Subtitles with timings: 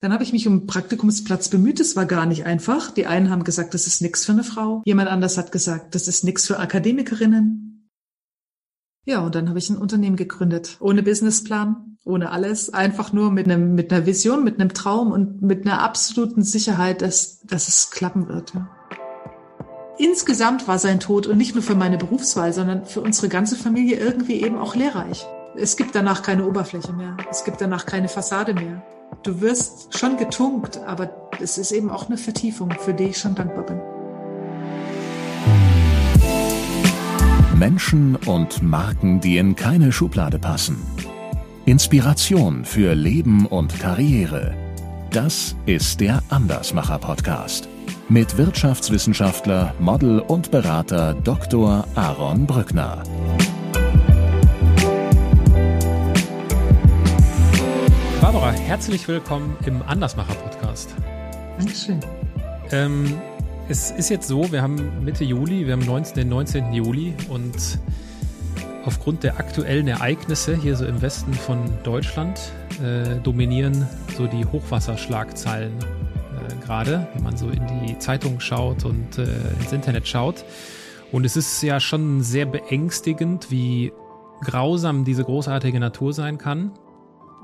[0.00, 1.78] Dann habe ich mich um einen Praktikumsplatz bemüht.
[1.78, 2.90] Es war gar nicht einfach.
[2.90, 4.82] Die einen haben gesagt, das ist nichts für eine Frau.
[4.86, 7.90] Jemand anders hat gesagt, das ist nichts für Akademikerinnen.
[9.04, 10.78] Ja, und dann habe ich ein Unternehmen gegründet.
[10.80, 12.72] Ohne Businessplan, ohne alles.
[12.72, 17.02] Einfach nur mit einem, mit einer Vision, mit einem Traum und mit einer absoluten Sicherheit,
[17.02, 18.54] dass, dass es klappen wird.
[19.98, 23.98] Insgesamt war sein Tod und nicht nur für meine Berufswahl, sondern für unsere ganze Familie
[23.98, 25.26] irgendwie eben auch lehrreich.
[25.56, 27.18] Es gibt danach keine Oberfläche mehr.
[27.30, 28.82] Es gibt danach keine Fassade mehr.
[29.22, 31.10] Du wirst schon getunkt, aber
[31.40, 33.80] es ist eben auch eine Vertiefung, für die ich schon dankbar bin.
[37.58, 40.78] Menschen und Marken, die in keine Schublade passen.
[41.66, 44.54] Inspiration für Leben und Karriere.
[45.10, 47.68] Das ist der Andersmacher Podcast
[48.10, 51.86] mit Wirtschaftswissenschaftler, Model und Berater Dr.
[51.94, 53.04] Aaron Brückner.
[58.20, 60.94] Barbara, herzlich willkommen im Andersmacher-Podcast.
[61.56, 62.00] Dankeschön.
[62.70, 63.18] Ähm,
[63.66, 66.72] es ist jetzt so, wir haben Mitte Juli, wir haben 19, den 19.
[66.74, 67.78] Juli und
[68.84, 75.72] aufgrund der aktuellen Ereignisse hier so im Westen von Deutschland äh, dominieren so die Hochwasserschlagzeilen
[75.78, 79.24] äh, gerade, wenn man so in die Zeitung schaut und äh,
[79.60, 80.44] ins Internet schaut.
[81.10, 83.92] Und es ist ja schon sehr beängstigend, wie
[84.42, 86.72] grausam diese großartige Natur sein kann.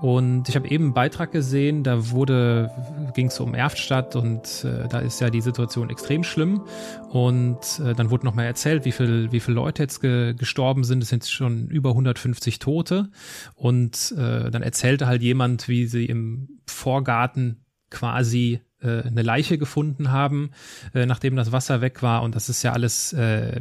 [0.01, 2.71] Und ich habe eben einen Beitrag gesehen, da wurde,
[3.15, 6.63] ging es um Erftstadt und äh, da ist ja die Situation extrem schlimm.
[7.09, 11.03] Und äh, dann wurde nochmal erzählt, wie viel, wie viele Leute jetzt ge gestorben sind.
[11.03, 13.11] Es sind schon über 150 Tote.
[13.55, 20.13] Und äh, dann erzählte halt jemand, wie sie im Vorgarten quasi äh, eine Leiche gefunden
[20.13, 20.51] haben,
[20.95, 22.23] äh, nachdem das Wasser weg war.
[22.23, 23.61] Und das ist ja alles äh,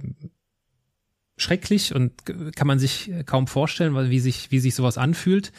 [1.38, 2.26] schrecklich und
[2.56, 5.52] kann man sich kaum vorstellen, wie sich, wie sich sowas anfühlt.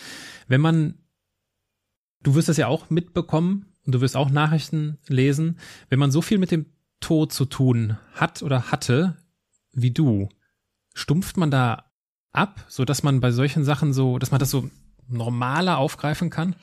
[0.47, 0.95] Wenn man,
[2.23, 5.59] du wirst das ja auch mitbekommen und du wirst auch Nachrichten lesen,
[5.89, 6.67] wenn man so viel mit dem
[7.01, 9.17] Tod zu tun hat oder hatte
[9.73, 10.29] wie du,
[10.95, 11.91] stumpft man da
[12.33, 14.71] ab, so dass man bei solchen Sachen so, dass man das so
[15.09, 16.57] normaler aufgreifen kann?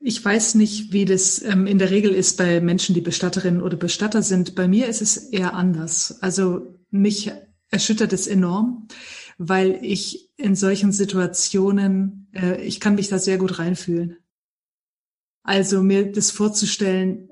[0.00, 3.76] Ich weiß nicht, wie das ähm, in der Regel ist bei Menschen, die Bestatterinnen oder
[3.76, 4.54] Bestatter sind.
[4.54, 6.22] Bei mir ist es eher anders.
[6.22, 7.32] Also mich
[7.70, 8.88] erschüttert es enorm,
[9.38, 14.16] weil ich in solchen Situationen, äh, ich kann mich da sehr gut reinfühlen.
[15.42, 17.30] Also mir das vorzustellen,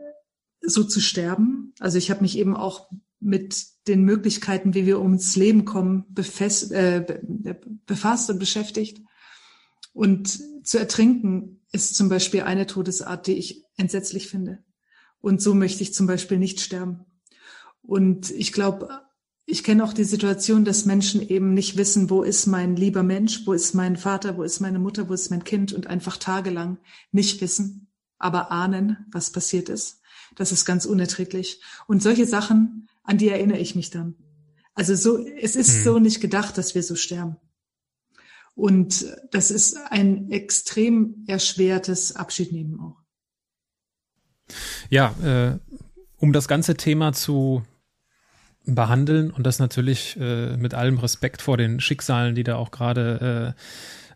[0.61, 1.75] so zu sterben.
[1.81, 2.89] Also ich habe mich eben auch
[3.21, 7.21] mit den Möglichkeiten, wie wir ums Leben kommen, befest, äh,
[7.87, 9.01] befasst und beschäftigt.
[9.93, 14.63] Und zu ertrinken ist zum Beispiel eine Todesart, die ich entsetzlich finde.
[15.21, 17.05] Und so möchte ich zum Beispiel nicht sterben.
[17.83, 19.04] Und ich glaube,
[19.47, 23.47] ich kenne auch die Situation, dass Menschen eben nicht wissen, wo ist mein lieber Mensch,
[23.47, 26.79] wo ist mein Vater, wo ist meine Mutter, wo ist mein Kind und einfach tagelang
[27.13, 27.89] nicht wissen,
[28.19, 30.01] aber ahnen, was passiert ist.
[30.35, 31.61] Das ist ganz unerträglich.
[31.87, 34.15] Und solche Sachen, an die erinnere ich mich dann.
[34.75, 35.85] Also so, es ist hm.
[35.85, 37.37] so nicht gedacht, dass wir so sterben.
[38.55, 42.97] Und das ist ein extrem erschwertes Abschiednehmen auch.
[44.91, 45.59] Ja, äh,
[46.19, 47.63] um das ganze Thema zu
[48.67, 53.55] behandeln und das natürlich äh, mit allem Respekt vor den Schicksalen, die da auch gerade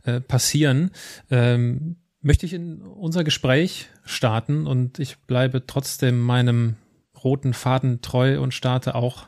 [0.04, 0.90] äh, äh, passieren,
[1.30, 6.76] ähm, möchte ich in unser Gespräch starten und ich bleibe trotzdem meinem
[7.22, 9.26] roten Faden treu und starte auch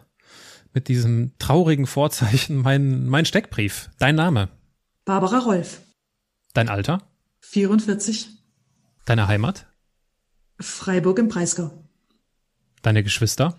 [0.72, 3.90] mit diesem traurigen Vorzeichen mein, mein Steckbrief.
[3.98, 4.48] Dein Name?
[5.04, 5.80] Barbara Rolf.
[6.54, 7.02] Dein Alter?
[7.40, 8.28] 44.
[9.06, 9.66] Deine Heimat?
[10.60, 11.84] Freiburg im Breisgau.
[12.82, 13.58] Deine Geschwister?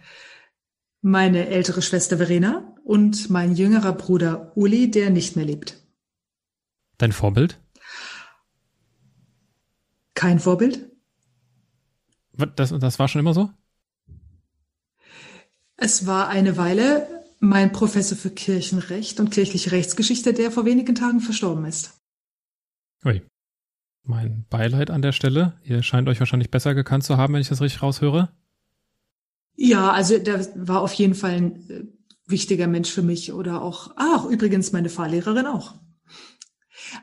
[1.02, 5.78] Meine ältere Schwester Verena und mein jüngerer Bruder Uli, der nicht mehr lebt.
[6.98, 7.60] Dein Vorbild?
[10.14, 10.92] Kein Vorbild.
[12.56, 13.50] Das, das war schon immer so?
[15.78, 21.20] Es war eine Weile mein Professor für Kirchenrecht und kirchliche Rechtsgeschichte, der vor wenigen Tagen
[21.20, 22.00] verstorben ist.
[23.04, 23.24] Ui.
[24.04, 25.60] Mein Beileid an der Stelle.
[25.64, 28.30] Ihr scheint euch wahrscheinlich besser gekannt zu haben, wenn ich das richtig raushöre.
[29.56, 31.84] Ja, also der war auf jeden Fall ein äh,
[32.26, 35.76] wichtiger Mensch für mich oder auch, ach, übrigens meine Fahrlehrerin auch.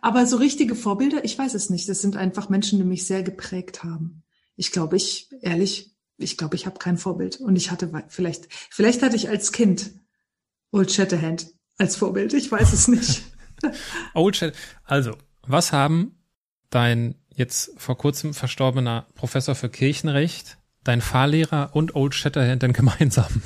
[0.01, 1.89] Aber so richtige Vorbilder, ich weiß es nicht.
[1.89, 4.23] Das sind einfach Menschen, die mich sehr geprägt haben.
[4.57, 7.41] Ich glaube, ich, ehrlich, ich glaube, ich habe kein Vorbild.
[7.41, 9.93] Und ich hatte vielleicht, vielleicht hatte ich als Kind
[10.71, 12.35] Old Shatterhand als Vorbild.
[12.35, 13.23] Ich weiß es nicht.
[14.15, 14.65] Old Shatterhand.
[14.85, 16.23] Also, was haben
[16.71, 20.59] dein jetzt vor kurzem verstorbener Professor für Kirchenrecht
[20.89, 23.43] dein Fahrlehrer und Old Shatterhand denn gemeinsam?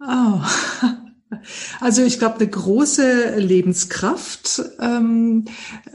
[0.00, 0.40] Oh.
[1.80, 5.46] Also ich glaube, eine große Lebenskraft, ähm,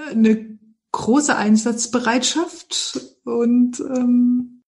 [0.09, 0.57] eine
[0.91, 4.63] große Einsatzbereitschaft und ähm,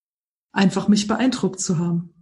[0.52, 2.14] einfach mich beeindruckt zu haben.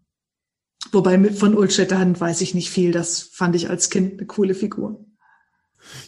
[0.92, 2.92] Wobei von Old Shatterhand weiß ich nicht viel.
[2.92, 5.06] Das fand ich als Kind eine coole Figur.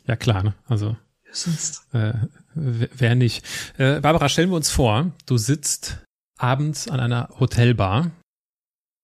[0.06, 0.54] Ja klar, ne?
[0.68, 0.96] also
[1.32, 1.84] Sonst.
[1.94, 2.14] Äh,
[2.56, 3.46] wer nicht.
[3.78, 6.00] Äh, Barbara, stellen wir uns vor, du sitzt
[6.40, 8.12] abends an einer Hotelbar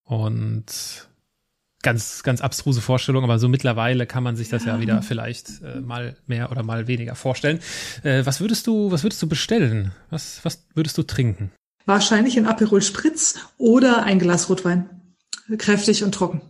[0.03, 1.07] und
[1.83, 5.61] ganz, ganz abstruse Vorstellung, aber so mittlerweile kann man sich das ja, ja wieder vielleicht
[5.61, 7.59] äh, mal mehr oder mal weniger vorstellen.
[8.01, 9.91] Äh, was würdest du, was würdest du bestellen?
[10.09, 11.51] Was, was würdest du trinken?
[11.85, 14.89] Wahrscheinlich ein Aperol Spritz oder ein Glas Rotwein.
[15.59, 16.41] Kräftig und trocken.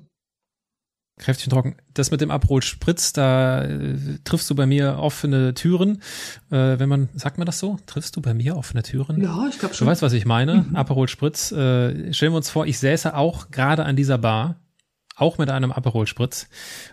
[1.17, 1.75] Kräftig und trocken.
[1.93, 3.95] Das mit dem Aperol Spritz, da äh,
[4.25, 6.01] triffst du bei mir offene Türen.
[6.51, 7.79] Äh, wenn man, sagt man das so?
[7.85, 9.21] Triffst du bei mir offene Türen?
[9.21, 9.85] Ja, ich glaube schon.
[9.85, 10.65] Du weißt, was ich meine.
[10.69, 10.75] Mhm.
[10.75, 11.53] Aperol Spritz.
[11.53, 14.59] Äh, stellen wir uns vor, ich säße auch gerade an dieser Bar
[15.15, 16.49] auch mit einem Aperol Spritz.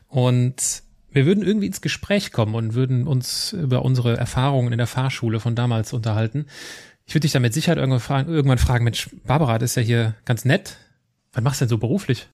[0.07, 4.87] Und wir würden irgendwie ins Gespräch kommen und würden uns über unsere Erfahrungen in der
[4.87, 6.47] Fahrschule von damals unterhalten.
[7.07, 9.83] Ich würde dich dann mit Sicherheit irgendwann fragen, irgendwann fragen, Mensch, Barbara, das ist ja
[9.83, 10.77] hier ganz nett.
[11.33, 12.29] Was machst du denn so beruflich?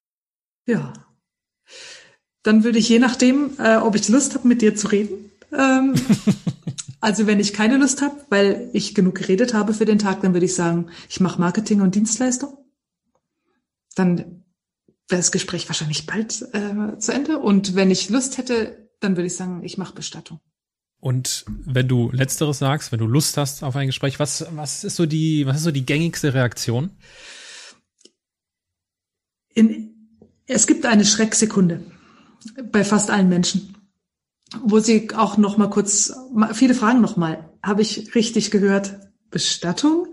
[0.67, 0.93] Ja.
[2.43, 5.31] Dann würde ich je nachdem, äh, ob ich Lust habe, mit dir zu reden.
[5.51, 5.93] Ähm,
[7.01, 10.33] also wenn ich keine Lust habe, weil ich genug geredet habe für den Tag, dann
[10.33, 12.57] würde ich sagen, ich mache Marketing und Dienstleistung.
[13.95, 14.45] Dann
[15.09, 17.39] wäre das Gespräch wahrscheinlich bald äh, zu Ende.
[17.39, 20.39] Und wenn ich Lust hätte, dann würde ich sagen, ich mache Bestattung.
[21.01, 24.97] Und wenn du Letzteres sagst, wenn du Lust hast auf ein Gespräch, was, was ist
[24.97, 26.91] so die, was ist so die gängigste Reaktion?
[29.53, 29.93] In,
[30.45, 31.83] es gibt eine Schrecksekunde
[32.71, 33.75] bei fast allen Menschen,
[34.63, 36.13] wo sie auch noch mal kurz,
[36.53, 38.99] viele fragen noch mal, habe ich richtig gehört?
[39.31, 40.07] Bestattung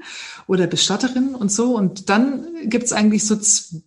[0.47, 1.75] oder Bestatterin und so.
[1.75, 3.39] Und dann gibt's eigentlich so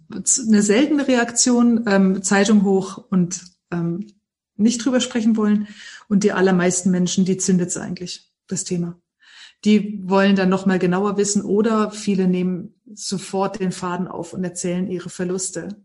[0.10, 3.42] eine seltene Reaktion, ähm, Zeitung hoch und
[3.72, 4.08] ähm,
[4.56, 5.68] nicht drüber sprechen wollen.
[6.08, 9.00] Und die allermeisten Menschen, die zündet's eigentlich, das Thema.
[9.66, 14.90] Die wollen dann nochmal genauer wissen oder viele nehmen sofort den Faden auf und erzählen
[14.90, 15.84] ihre Verluste,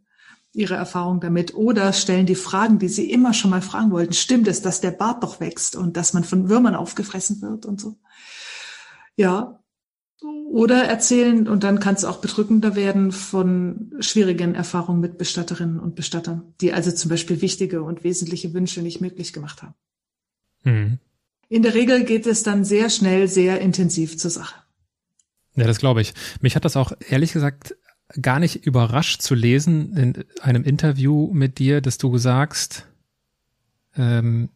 [0.55, 4.13] ihre Erfahrung damit oder stellen die Fragen, die sie immer schon mal fragen wollten.
[4.13, 7.81] Stimmt es, dass der Bart doch wächst und dass man von Würmern aufgefressen wird und
[7.81, 7.99] so?
[9.17, 9.61] Ja.
[10.51, 15.97] Oder erzählen, und dann kann es auch bedrückender werden, von schwierigen Erfahrungen mit Bestatterinnen und
[15.97, 19.75] Bestattern, die also zum Beispiel wichtige und wesentliche Wünsche nicht möglich gemacht haben.
[20.63, 20.99] Mhm.
[21.49, 24.55] In der Regel geht es dann sehr schnell, sehr intensiv zur Sache.
[25.57, 26.15] Ja, das glaube ich.
[26.41, 27.77] Mich hat das auch ehrlich gesagt
[28.21, 32.87] gar nicht überrascht zu lesen in einem Interview mit dir, dass du sagst,
[33.97, 34.51] ähm,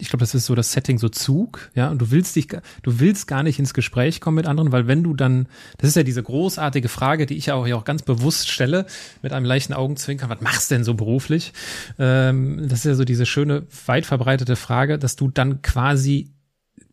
[0.00, 3.00] ich glaube, das ist so das Setting, so Zug, ja, und du willst dich, du
[3.00, 5.48] willst gar nicht ins Gespräch kommen mit anderen, weil wenn du dann,
[5.78, 8.86] das ist ja diese großartige Frage, die ich ja auch, ja auch ganz bewusst stelle,
[9.22, 11.52] mit einem leichten Augenzwinkern, was machst du denn so beruflich?
[11.98, 16.30] Ähm, das ist ja so diese schöne, weit verbreitete Frage, dass du dann quasi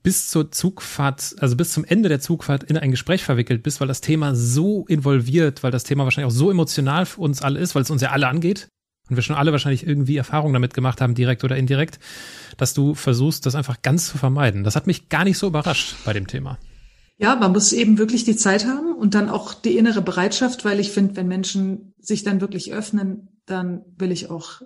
[0.06, 3.88] bis zur Zugfahrt, also bis zum Ende der Zugfahrt in ein Gespräch verwickelt bist, weil
[3.88, 7.74] das Thema so involviert, weil das Thema wahrscheinlich auch so emotional für uns alle ist,
[7.74, 8.68] weil es uns ja alle angeht
[9.10, 11.98] und wir schon alle wahrscheinlich irgendwie Erfahrungen damit gemacht haben, direkt oder indirekt,
[12.56, 14.64] dass du versuchst, das einfach ganz zu vermeiden.
[14.64, 16.60] Das hat mich gar nicht so überrascht bei dem Thema.
[17.18, 20.80] Ja, man muss eben wirklich die Zeit haben und dann auch die innere Bereitschaft, weil
[20.80, 24.62] ich finde, wenn Menschen sich dann wirklich öffnen, dann will ich auch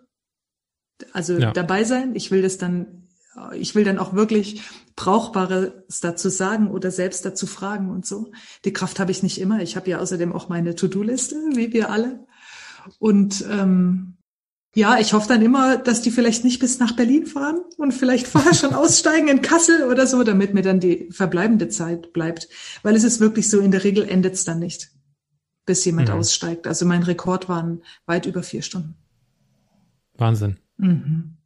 [1.13, 1.53] also ja.
[1.53, 2.13] dabei sein.
[2.13, 3.07] Ich will das dann,
[3.53, 4.63] ich will dann auch wirklich
[4.99, 8.33] Brauchbares dazu sagen oder selbst dazu fragen und so.
[8.65, 9.61] Die Kraft habe ich nicht immer.
[9.61, 12.27] Ich habe ja außerdem auch meine To-Do-Liste, wie wir alle.
[12.99, 14.17] Und ähm,
[14.75, 18.27] ja, ich hoffe dann immer, dass die vielleicht nicht bis nach Berlin fahren und vielleicht
[18.27, 22.49] vorher schon aussteigen in Kassel oder so, damit mir dann die verbleibende Zeit bleibt.
[22.83, 24.91] Weil es ist wirklich so, in der Regel endet es dann nicht,
[25.65, 26.15] bis jemand mhm.
[26.15, 26.67] aussteigt.
[26.67, 28.95] Also mein Rekord waren weit über vier Stunden.
[30.17, 30.57] Wahnsinn.
[30.75, 31.37] Mhm.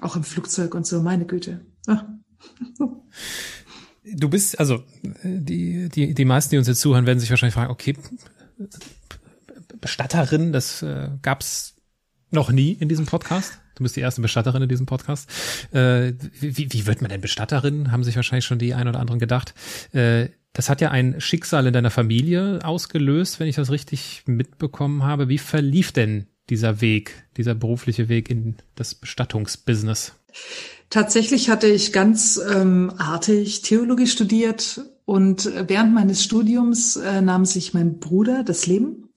[0.00, 1.64] Auch im Flugzeug und so, meine Güte.
[1.86, 2.04] Ach.
[4.14, 4.84] Du bist, also
[5.24, 7.96] die, die, die meisten, die uns jetzt zuhören, werden sich wahrscheinlich fragen, okay,
[9.80, 11.74] Bestatterin, das äh, gab's
[12.30, 13.58] noch nie in diesem Podcast.
[13.74, 15.28] Du bist die erste Bestatterin in diesem Podcast.
[15.72, 17.92] Äh, wie, wie wird man denn Bestatterin?
[17.92, 19.54] Haben sich wahrscheinlich schon die ein oder anderen gedacht.
[19.92, 25.02] Äh, das hat ja ein Schicksal in deiner Familie ausgelöst, wenn ich das richtig mitbekommen
[25.02, 25.28] habe.
[25.28, 30.14] Wie verlief denn dieser Weg, dieser berufliche Weg in das Bestattungsbusiness?
[30.90, 37.74] Tatsächlich hatte ich ganz ähm, artig Theologie studiert und während meines Studiums äh, nahm sich
[37.74, 39.08] mein Bruder das Leben,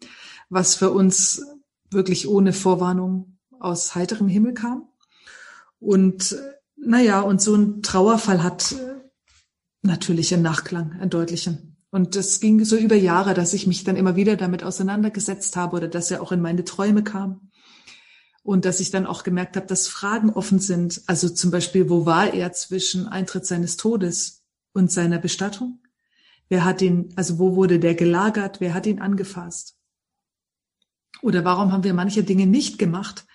[0.49, 1.43] was für uns
[1.91, 4.87] wirklich ohne Vorwarnung aus heiterem Himmel kam.
[5.79, 6.37] Und
[6.75, 9.01] naja, und so ein Trauerfall hat äh,
[9.81, 11.77] natürlich einen Nachklang, einen deutlichen.
[11.91, 15.77] Und das ging so über Jahre, dass ich mich dann immer wieder damit auseinandergesetzt habe
[15.77, 17.49] oder dass er auch in meine Träume kam.
[18.49, 21.03] Und dass ich dann auch gemerkt habe, dass Fragen offen sind.
[21.05, 25.83] Also zum Beispiel, wo war er zwischen Eintritt seines Todes und seiner Bestattung?
[26.47, 28.59] Wer hat ihn, also wo wurde der gelagert?
[28.59, 29.77] Wer hat ihn angefasst?
[31.21, 33.27] Oder warum haben wir manche Dinge nicht gemacht?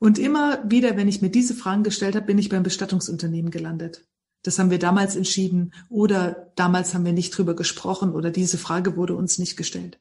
[0.00, 4.06] Und immer wieder, wenn ich mir diese Fragen gestellt habe, bin ich beim Bestattungsunternehmen gelandet.
[4.42, 8.96] Das haben wir damals entschieden oder damals haben wir nicht drüber gesprochen oder diese Frage
[8.98, 9.98] wurde uns nicht gestellt.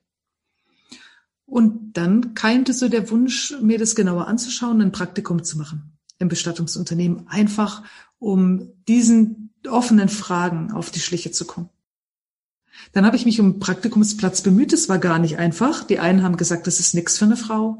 [1.47, 6.27] Und dann keimte so der Wunsch, mir das genauer anzuschauen, ein Praktikum zu machen im
[6.27, 7.83] Bestattungsunternehmen, einfach
[8.19, 11.69] um diesen offenen Fragen auf die Schliche zu kommen.
[12.91, 14.73] Dann habe ich mich um Praktikumsplatz bemüht.
[14.73, 15.83] Es war gar nicht einfach.
[15.83, 17.79] Die einen haben gesagt, das ist nichts für eine Frau.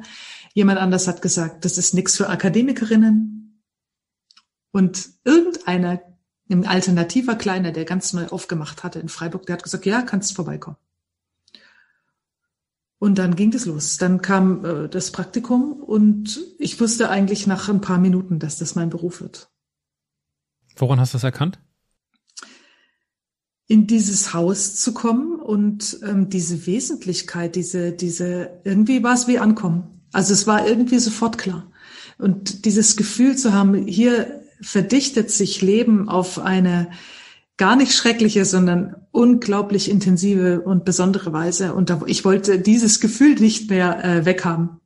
[0.54, 3.62] Jemand anders hat gesagt, das ist nichts für Akademikerinnen.
[4.72, 6.02] Und irgendeiner,
[6.50, 10.36] ein alternativer Kleiner, der ganz neu aufgemacht hatte in Freiburg, der hat gesagt, ja, kannst
[10.36, 10.78] vorbeikommen.
[13.00, 13.98] Und dann ging es los.
[13.98, 18.76] Dann kam äh, das Praktikum und ich wusste eigentlich nach ein paar Minuten, dass das
[18.76, 19.50] mein Beruf wird.
[20.76, 21.60] Woran hast du das erkannt?
[23.68, 29.40] In dieses Haus zu kommen und ähm, diese Wesentlichkeit, diese, diese, irgendwie war es wie
[29.40, 30.08] ankommen.
[30.14, 31.70] Also es war irgendwie sofort klar.
[32.18, 36.90] Und dieses Gefühl zu haben, hier verdichtet sich Leben auf eine
[37.58, 41.74] gar nicht schreckliche, sondern unglaublich intensive und besondere Weise.
[41.74, 44.80] Und ich wollte dieses Gefühl nicht mehr äh, weghaben.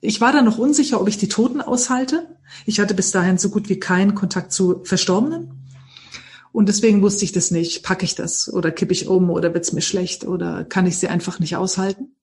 [0.00, 2.36] Ich war da noch unsicher, ob ich die Toten aushalte.
[2.66, 5.66] Ich hatte bis dahin so gut wie keinen Kontakt zu Verstorbenen.
[6.52, 7.82] Und deswegen wusste ich das nicht.
[7.82, 11.08] Packe ich das oder kippe ich um oder wird's mir schlecht oder kann ich sie
[11.08, 12.16] einfach nicht aushalten?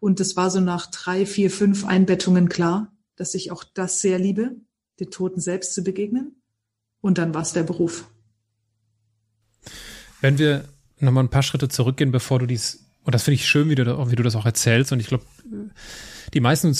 [0.00, 4.18] Und es war so nach drei, vier, fünf Einbettungen klar, dass ich auch das sehr
[4.18, 4.56] liebe,
[5.00, 6.40] den Toten selbst zu begegnen.
[7.00, 8.08] Und dann war es der Beruf.
[10.20, 10.64] Wenn wir
[11.00, 14.10] nochmal ein paar Schritte zurückgehen, bevor du dies, und das finde ich schön, wie du,
[14.10, 15.24] wie du das auch erzählst, und ich glaube,
[16.34, 16.72] die meisten,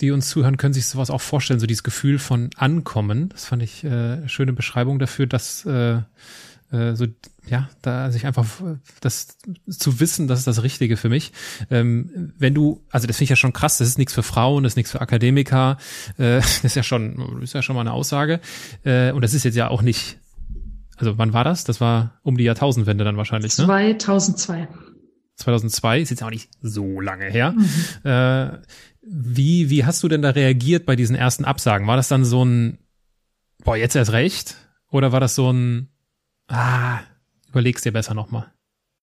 [0.00, 3.28] die uns zuhören, können sich sowas auch vorstellen, so dieses Gefühl von Ankommen.
[3.30, 5.98] Das fand ich äh, schöne Beschreibung dafür, dass äh,
[6.70, 7.06] äh, so
[7.46, 8.46] ja, da sich einfach
[9.00, 9.36] das
[9.68, 11.32] zu wissen, das ist das Richtige für mich.
[11.70, 14.62] Ähm, wenn du, also das finde ich ja schon krass, das ist nichts für Frauen,
[14.62, 15.76] das ist nichts für Akademiker,
[16.16, 18.40] äh, das ist ja schon, ist ja schon mal eine Aussage.
[18.84, 20.18] Äh, und das ist jetzt ja auch nicht
[20.96, 21.64] also wann war das?
[21.64, 23.64] Das war um die Jahrtausendwende dann wahrscheinlich, ne?
[23.64, 24.68] 2002.
[25.36, 27.52] 2002 ist jetzt auch nicht so lange her.
[27.52, 28.08] Mhm.
[28.08, 28.58] Äh,
[29.02, 31.86] wie, wie hast du denn da reagiert bei diesen ersten Absagen?
[31.86, 32.78] War das dann so ein,
[33.64, 34.56] boah, jetzt erst recht?
[34.90, 35.88] Oder war das so ein,
[36.48, 37.00] ah,
[37.48, 38.52] überlegst dir besser nochmal?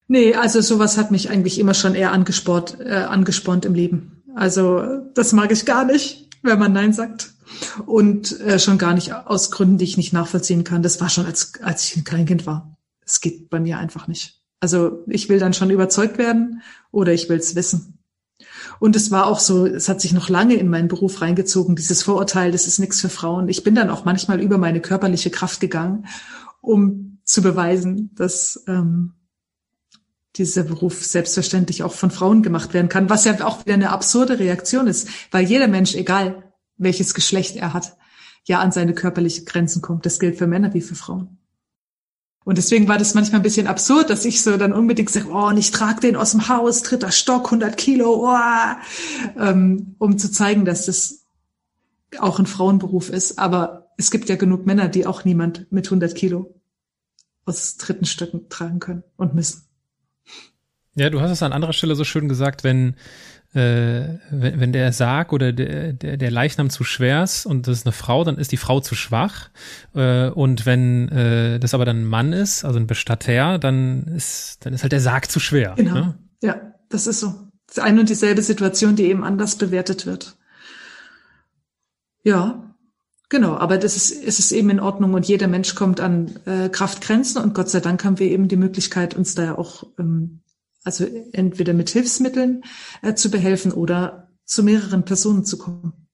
[0.07, 4.23] Nee, also sowas hat mich eigentlich immer schon eher angespornt, äh, angespornt im Leben.
[4.35, 7.33] Also das mag ich gar nicht, wenn man Nein sagt
[7.85, 10.83] und äh, schon gar nicht aus Gründen, die ich nicht nachvollziehen kann.
[10.83, 12.77] Das war schon als, als ich ein Kleinkind war.
[13.05, 14.41] Es geht bei mir einfach nicht.
[14.59, 17.97] Also ich will dann schon überzeugt werden oder ich will es wissen.
[18.79, 22.03] Und es war auch so, es hat sich noch lange in meinen Beruf reingezogen, dieses
[22.03, 23.49] Vorurteil, das ist nichts für Frauen.
[23.49, 26.07] Ich bin dann auch manchmal über meine körperliche Kraft gegangen,
[26.61, 29.13] um zu beweisen, dass ähm,
[30.37, 34.39] dieser Beruf selbstverständlich auch von Frauen gemacht werden kann, was ja auch wieder eine absurde
[34.39, 37.97] Reaktion ist, weil jeder Mensch, egal welches Geschlecht er hat,
[38.45, 40.05] ja an seine körperlichen Grenzen kommt.
[40.05, 41.37] Das gilt für Männer wie für Frauen.
[42.43, 45.47] Und deswegen war das manchmal ein bisschen absurd, dass ich so dann unbedingt sage, oh,
[45.47, 50.31] und ich trage den aus dem Haus, dritter Stock, 100 Kilo, oh, ähm, um zu
[50.31, 51.27] zeigen, dass das
[52.17, 53.37] auch ein Frauenberuf ist.
[53.37, 56.59] Aber es gibt ja genug Männer, die auch niemand mit 100 Kilo
[57.45, 59.70] aus dritten Stöcken tragen können und müssen.
[60.95, 62.95] Ja, du hast es an anderer Stelle so schön gesagt, wenn
[63.53, 67.79] äh, wenn, wenn der Sarg oder der, der, der Leichnam zu schwer ist und das
[67.79, 69.49] ist eine Frau, dann ist die Frau zu schwach.
[69.93, 74.59] Äh, und wenn äh, das aber dann ein Mann ist, also ein Bestatter, dann ist,
[74.61, 75.73] dann ist halt der Sarg zu schwer.
[75.75, 75.93] Genau.
[75.93, 76.17] Ne?
[76.41, 77.27] Ja, das ist so.
[77.67, 80.37] Das ist eine und dieselbe Situation, die eben anders bewertet wird.
[82.23, 82.73] Ja,
[83.29, 83.57] genau.
[83.57, 87.41] Aber das ist, es ist eben in Ordnung und jeder Mensch kommt an äh, Kraftgrenzen
[87.41, 90.41] und Gott sei Dank haben wir eben die Möglichkeit, uns da ja auch ähm,
[90.83, 92.63] also entweder mit Hilfsmitteln
[93.01, 96.07] äh, zu behelfen oder zu mehreren Personen zu kommen.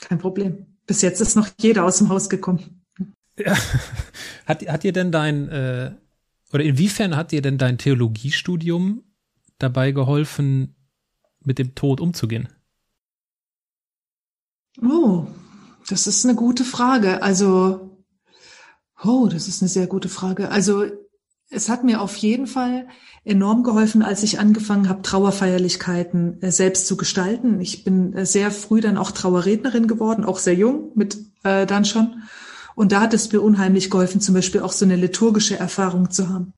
[0.00, 0.78] Kein Problem.
[0.86, 2.84] Bis jetzt ist noch jeder aus dem Haus gekommen.
[3.38, 3.56] Ja.
[4.46, 5.94] Hat, hat dir denn dein, äh,
[6.54, 9.04] oder inwiefern hat dir denn dein Theologiestudium
[9.58, 10.74] dabei geholfen,
[11.44, 12.48] mit dem Tod umzugehen?
[14.82, 15.26] Oh,
[15.86, 17.22] das ist eine gute Frage.
[17.22, 17.98] Also,
[19.02, 20.50] oh, das ist eine sehr gute Frage.
[20.50, 20.86] Also,
[21.50, 22.88] es hat mir auf jeden Fall
[23.24, 27.60] enorm geholfen, als ich angefangen habe, Trauerfeierlichkeiten äh, selbst zu gestalten.
[27.60, 31.84] Ich bin äh, sehr früh dann auch Trauerrednerin geworden, auch sehr jung mit äh, dann
[31.84, 32.22] schon.
[32.74, 36.28] Und da hat es mir unheimlich geholfen, zum Beispiel auch so eine liturgische Erfahrung zu
[36.28, 36.52] haben.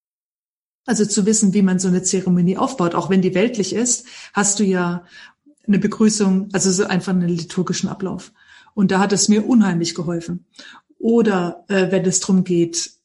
[0.87, 2.95] Also zu wissen, wie man so eine Zeremonie aufbaut.
[2.95, 5.05] Auch wenn die weltlich ist, hast du ja
[5.67, 8.33] eine Begrüßung, also so einfach einen liturgischen Ablauf.
[8.75, 10.47] Und da hat es mir unheimlich geholfen.
[10.99, 13.00] Oder äh, wenn es darum geht,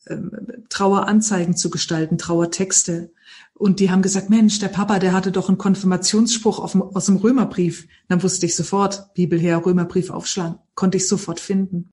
[0.69, 3.11] Traueranzeigen zu gestalten, Trauertexte.
[3.53, 7.17] Und die haben gesagt, Mensch, der Papa, der hatte doch einen Konfirmationsspruch dem, aus dem
[7.17, 7.87] Römerbrief.
[8.07, 11.89] Dann wusste ich sofort, Bibel her, Römerbrief aufschlagen, konnte ich sofort finden.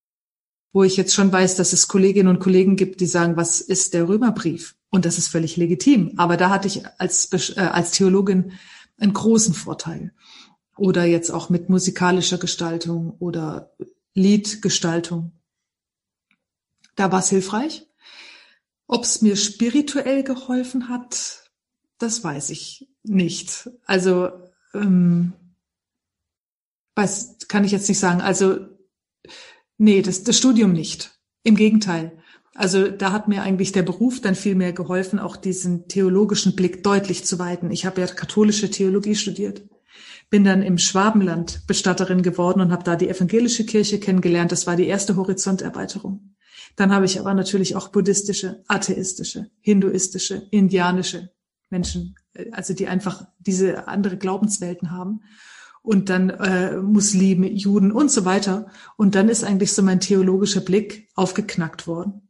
[0.73, 3.95] Wo ich jetzt schon weiß, dass es Kolleginnen und Kollegen gibt, die sagen, was ist
[3.95, 4.75] der Römerbrief?
[4.91, 6.15] Und das ist völlig legitim.
[6.17, 8.53] Aber da hatte ich als, äh, als Theologin
[8.99, 10.13] einen großen Vorteil.
[10.77, 13.73] Oder jetzt auch mit musikalischer Gestaltung oder
[14.15, 15.33] Liedgestaltung.
[16.97, 17.87] Da war es hilfreich.
[18.93, 21.45] Ob es mir spirituell geholfen hat,
[21.97, 23.71] das weiß ich nicht.
[23.87, 24.29] Also
[24.75, 25.33] ähm,
[26.95, 28.21] weiß, kann ich jetzt nicht sagen.
[28.21, 28.59] Also
[29.79, 31.19] nee, das, das Studium nicht.
[31.43, 32.13] Im Gegenteil.
[32.55, 36.83] Also da hat mir eigentlich der Beruf dann viel mehr geholfen, auch diesen theologischen Blick
[36.83, 37.71] deutlich zu weiten.
[37.71, 39.63] Ich habe ja katholische Theologie studiert,
[40.29, 44.53] bin dann im Schwabenland Bestatterin geworden und habe da die evangelische Kirche kennengelernt.
[44.53, 46.35] Das war die erste Horizonterweiterung.
[46.77, 51.31] Dann habe ich aber natürlich auch buddhistische, atheistische, hinduistische, indianische
[51.71, 55.23] Menschen, äh, also die einfach diese andere Glaubenswelten haben
[55.83, 58.69] und dann äh, Muslime, Juden und so weiter.
[58.97, 62.29] Und dann ist eigentlich so mein theologischer Blick aufgeknackt worden.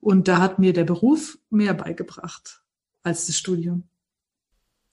[0.00, 2.62] Und da hat mir der Beruf mehr beigebracht
[3.04, 3.84] als das Studium.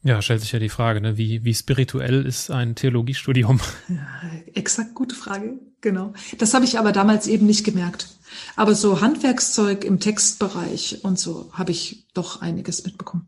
[0.02, 1.18] Ja, stellt sich ja die Frage, ne?
[1.18, 3.60] wie, wie spirituell ist ein Theologiestudium?
[3.90, 4.08] Ja,
[4.54, 6.14] exakt gute Frage, genau.
[6.38, 8.08] Das habe ich aber damals eben nicht gemerkt.
[8.56, 13.28] Aber so Handwerkszeug im Textbereich und so habe ich doch einiges mitbekommen.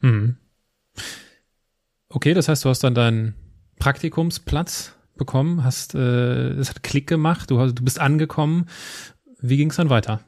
[0.00, 0.36] Mhm.
[2.08, 3.34] Okay, das heißt, du hast dann deinen
[3.78, 8.66] Praktikumsplatz bekommen, hast, äh, es hat Klick gemacht, du, hast, du bist angekommen.
[9.40, 10.20] Wie ging es dann weiter?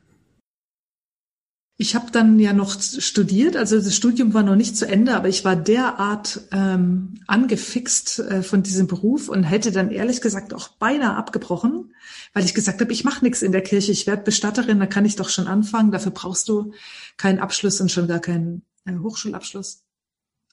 [1.76, 5.28] Ich habe dann ja noch studiert, also das Studium war noch nicht zu Ende, aber
[5.28, 10.68] ich war derart ähm, angefixt äh, von diesem Beruf und hätte dann ehrlich gesagt auch
[10.68, 11.92] beinahe abgebrochen,
[12.32, 15.04] weil ich gesagt habe, ich mache nichts in der Kirche, ich werde Bestatterin, da kann
[15.04, 16.72] ich doch schon anfangen, dafür brauchst du
[17.16, 19.82] keinen Abschluss und schon gar keinen äh, Hochschulabschluss.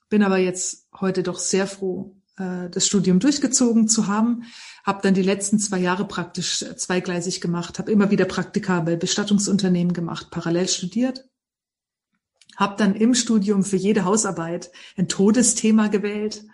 [0.10, 4.44] Bin aber jetzt heute doch sehr froh, äh, das Studium durchgezogen zu haben,
[4.84, 9.94] habe dann die letzten zwei Jahre praktisch zweigleisig gemacht, habe immer wieder Praktika bei Bestattungsunternehmen
[9.94, 11.26] gemacht, parallel studiert,
[12.58, 16.46] habe dann im Studium für jede Hausarbeit ein Todesthema gewählt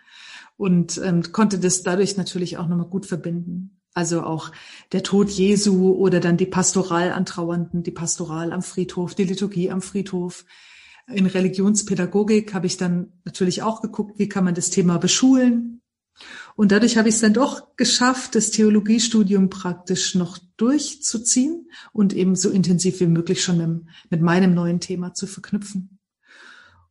[0.57, 3.79] und ähm, konnte das dadurch natürlich auch nochmal gut verbinden.
[3.93, 4.51] Also auch
[4.91, 9.71] der Tod Jesu oder dann die Pastoral an Trauernden, die Pastoral am Friedhof, die Liturgie
[9.71, 10.45] am Friedhof.
[11.09, 15.77] In Religionspädagogik habe ich dann natürlich auch geguckt, wie kann man das Thema beschulen,
[16.55, 22.35] und dadurch habe ich es dann doch geschafft, das Theologiestudium praktisch noch durchzuziehen und eben
[22.35, 25.99] so intensiv wie möglich schon mit, mit meinem neuen Thema zu verknüpfen.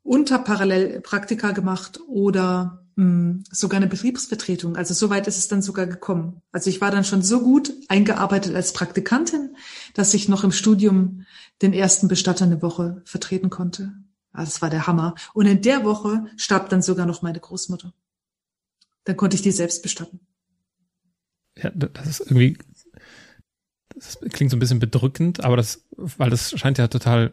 [0.03, 4.77] Und habe parallel Praktika gemacht oder hm, sogar eine Betriebsvertretung.
[4.77, 6.43] Also so weit ist es dann sogar gekommen.
[6.53, 9.57] Also ich war dann schon so gut eingearbeitet als Praktikantin,
[9.95, 11.27] dass ich noch im Studium
[11.61, 13.95] den ersten Bestatter eine Woche vertreten konnte.
[14.37, 15.15] Also das war der Hammer.
[15.35, 17.93] Und in der Woche starb dann sogar noch meine Großmutter.
[19.05, 20.21] Dann konnte ich die selbst bestatten.
[21.57, 22.59] Ja, das ist irgendwie,
[23.95, 27.33] das klingt so ein bisschen bedrückend, aber das, weil das scheint ja total,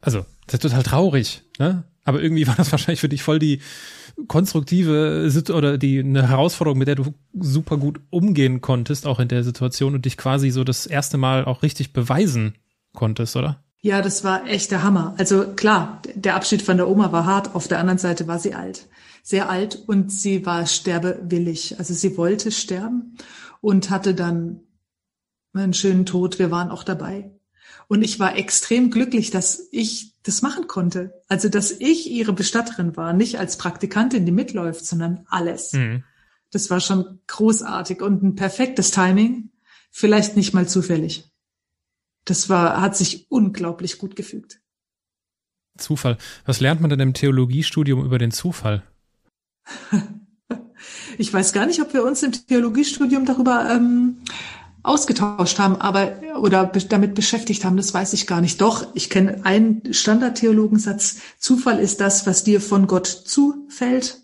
[0.00, 1.84] also, das ist total traurig, ne?
[2.04, 3.60] Aber irgendwie war das wahrscheinlich für dich voll die
[4.28, 9.44] konstruktive oder die eine Herausforderung, mit der du super gut umgehen konntest, auch in der
[9.44, 12.54] Situation und dich quasi so das erste Mal auch richtig beweisen
[12.94, 13.62] konntest, oder?
[13.80, 15.14] Ja, das war echt der Hammer.
[15.18, 18.54] Also klar, der Abschied von der Oma war hart, auf der anderen Seite war sie
[18.54, 18.88] alt
[19.28, 21.78] sehr alt und sie war sterbewillig.
[21.78, 23.18] Also sie wollte sterben
[23.60, 24.60] und hatte dann
[25.52, 26.38] einen schönen Tod.
[26.38, 27.30] Wir waren auch dabei.
[27.88, 31.12] Und ich war extrem glücklich, dass ich das machen konnte.
[31.28, 35.74] Also, dass ich ihre Bestatterin war, nicht als Praktikantin, die mitläuft, sondern alles.
[35.74, 36.04] Mhm.
[36.50, 39.50] Das war schon großartig und ein perfektes Timing.
[39.90, 41.27] Vielleicht nicht mal zufällig.
[42.28, 44.60] Das war, hat sich unglaublich gut gefügt.
[45.78, 46.18] Zufall.
[46.44, 48.82] Was lernt man denn im Theologiestudium über den Zufall?
[51.18, 54.18] Ich weiß gar nicht, ob wir uns im Theologiestudium darüber ähm,
[54.84, 58.60] ausgetauscht haben, aber oder damit beschäftigt haben, das weiß ich gar nicht.
[58.60, 61.16] Doch, ich kenne einen Standardtheologensatz.
[61.38, 64.22] Zufall ist das, was dir von Gott zufällt.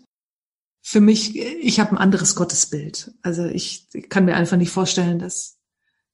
[0.81, 3.11] Für mich, ich habe ein anderes Gottesbild.
[3.21, 5.54] Also ich, ich kann mir einfach nicht vorstellen, dass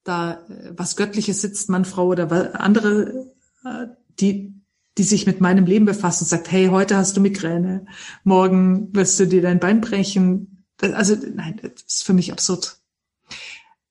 [0.03, 3.31] da was Göttliches sitzt, Mann, Frau oder andere,
[3.63, 3.87] äh,
[4.19, 4.61] die
[4.97, 7.85] die sich mit meinem Leben befasst und sagt, hey, heute hast du Migräne,
[8.23, 10.65] morgen wirst du dir dein Bein brechen.
[10.81, 12.77] Also nein, das ist für mich absurd.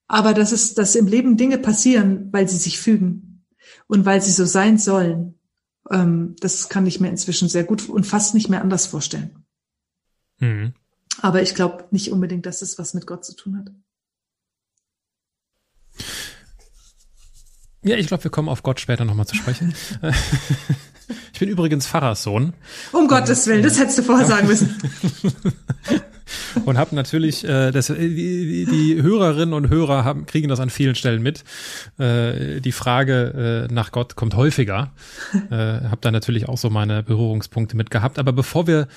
[0.06, 3.46] Aber das ist, dass im Leben Dinge passieren, weil sie sich fügen
[3.86, 5.38] und weil sie so sein sollen.
[5.90, 9.44] Ähm, das kann ich mir inzwischen sehr gut und fast nicht mehr anders vorstellen.
[10.38, 10.74] Mhm.
[11.22, 13.70] Aber ich glaube nicht unbedingt, dass es was mit Gott zu tun hat.
[17.82, 19.74] Ja, ich glaube, wir kommen auf Gott später nochmal zu sprechen.
[21.32, 22.52] ich bin übrigens Pfarrerssohn.
[22.92, 24.76] Um Gottes Willen, das hättest du vorher sagen müssen.
[26.66, 30.94] und habe natürlich, äh, das, die, die Hörerinnen und Hörer haben, kriegen das an vielen
[30.94, 31.44] Stellen mit.
[31.98, 34.92] Äh, die Frage äh, nach Gott kommt häufiger.
[35.50, 38.18] Äh, habe da natürlich auch so meine Berührungspunkte mit gehabt.
[38.18, 38.88] Aber bevor wir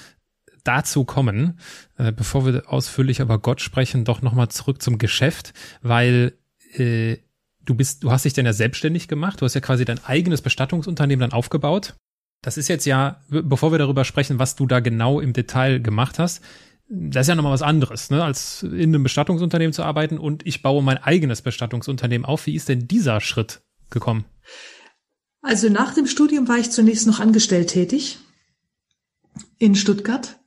[0.66, 1.58] dazu kommen,
[1.98, 6.34] äh, bevor wir ausführlich über Gott sprechen, doch nochmal zurück zum Geschäft, weil
[6.76, 7.18] äh,
[7.66, 10.42] du bist, du hast dich denn ja selbstständig gemacht, du hast ja quasi dein eigenes
[10.42, 11.96] Bestattungsunternehmen dann aufgebaut.
[12.42, 16.20] Das ist jetzt ja, bevor wir darüber sprechen, was du da genau im Detail gemacht
[16.20, 16.42] hast,
[16.90, 20.62] das ist ja nochmal was anderes, ne, als in einem Bestattungsunternehmen zu arbeiten und ich
[20.62, 22.46] baue mein eigenes Bestattungsunternehmen auf.
[22.46, 24.26] Wie ist denn dieser Schritt gekommen?
[25.42, 28.20] Also nach dem Studium war ich zunächst noch angestellt tätig
[29.58, 30.40] in Stuttgart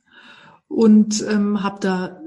[0.67, 2.21] und ähm, habe da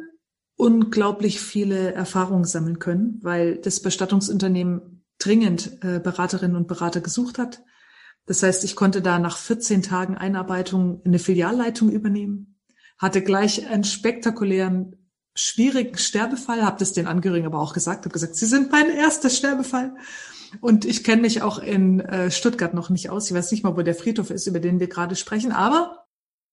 [0.60, 7.62] unglaublich viele Erfahrungen sammeln können, weil das Bestattungsunternehmen dringend äh, Beraterinnen und Berater gesucht hat.
[8.26, 12.60] Das heißt, ich konnte da nach 14 Tagen Einarbeitung eine Filialleitung übernehmen,
[12.98, 14.96] hatte gleich einen spektakulären,
[15.34, 19.30] schwierigen Sterbefall, habe das den Angehörigen aber auch gesagt, habe gesagt, Sie sind mein erster
[19.30, 19.94] Sterbefall.
[20.60, 23.30] Und ich kenne mich auch in äh, Stuttgart noch nicht aus.
[23.30, 26.04] Ich weiß nicht mal, wo der Friedhof ist, über den wir gerade sprechen, aber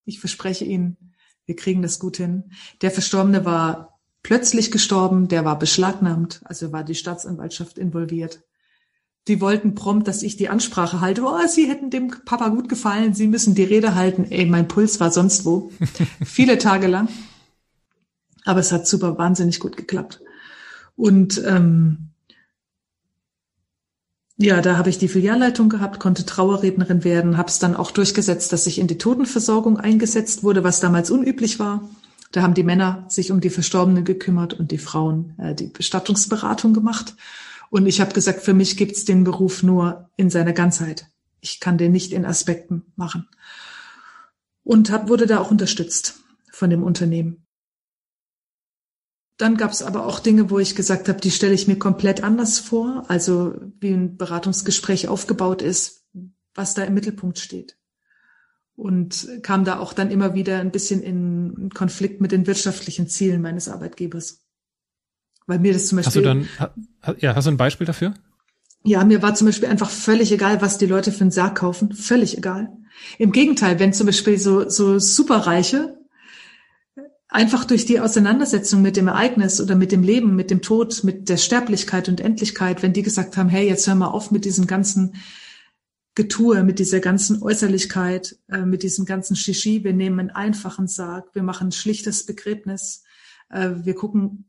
[0.06, 1.14] ich verspreche Ihnen,
[1.46, 2.52] wir kriegen das gut hin.
[2.82, 3.97] Der Verstorbene war
[4.28, 8.42] plötzlich gestorben, der war beschlagnahmt, also war die Staatsanwaltschaft involviert.
[9.30, 11.24] Die wollten prompt, dass ich die Ansprache halte.
[11.24, 14.26] Oh, sie hätten dem Papa gut gefallen, sie müssen die Rede halten.
[14.30, 15.72] Ey, mein Puls war sonst wo.
[16.26, 17.08] Viele Tage lang.
[18.44, 20.20] Aber es hat super wahnsinnig gut geklappt.
[20.98, 22.10] Und ähm,
[24.36, 28.52] ja, da habe ich die Filialleitung gehabt, konnte Trauerrednerin werden, habe es dann auch durchgesetzt,
[28.52, 31.90] dass ich in die Totenversorgung eingesetzt wurde, was damals unüblich war.
[32.32, 36.74] Da haben die Männer sich um die Verstorbenen gekümmert und die Frauen äh, die Bestattungsberatung
[36.74, 37.16] gemacht.
[37.70, 41.08] Und ich habe gesagt, für mich gibt's den Beruf nur in seiner Ganzheit.
[41.42, 43.28] Ich kann den nicht in Aspekten machen.
[44.64, 46.20] Und hab, wurde da auch unterstützt
[46.52, 47.46] von dem Unternehmen.
[49.38, 52.58] Dann gab's aber auch Dinge, wo ich gesagt habe, die stelle ich mir komplett anders
[52.60, 53.06] vor.
[53.08, 56.06] Also wie ein Beratungsgespräch aufgebaut ist,
[56.56, 57.77] was da im Mittelpunkt steht
[58.78, 63.42] und kam da auch dann immer wieder ein bisschen in Konflikt mit den wirtschaftlichen Zielen
[63.42, 64.46] meines Arbeitgebers.
[65.48, 66.08] Weil mir das zum Beispiel.
[66.08, 66.22] Hast du
[67.12, 68.14] dann, ja, hast du ein Beispiel dafür?
[68.84, 71.94] Ja, mir war zum Beispiel einfach völlig egal, was die Leute für einen Sarg kaufen.
[71.94, 72.70] Völlig egal.
[73.18, 75.98] Im Gegenteil, wenn zum Beispiel so, so Superreiche
[77.30, 81.30] einfach durch die Auseinandersetzung mit dem Ereignis oder mit dem Leben, mit dem Tod, mit
[81.30, 84.68] der Sterblichkeit und Endlichkeit, wenn die gesagt haben, hey, jetzt hör mal auf mit diesem
[84.68, 85.16] ganzen
[86.18, 89.84] Getue, mit dieser ganzen Äußerlichkeit, äh, mit diesem ganzen Shishi.
[89.84, 93.04] Wir nehmen einen einfachen Sarg, wir machen ein schlichtes Begräbnis,
[93.50, 94.46] äh, wir gucken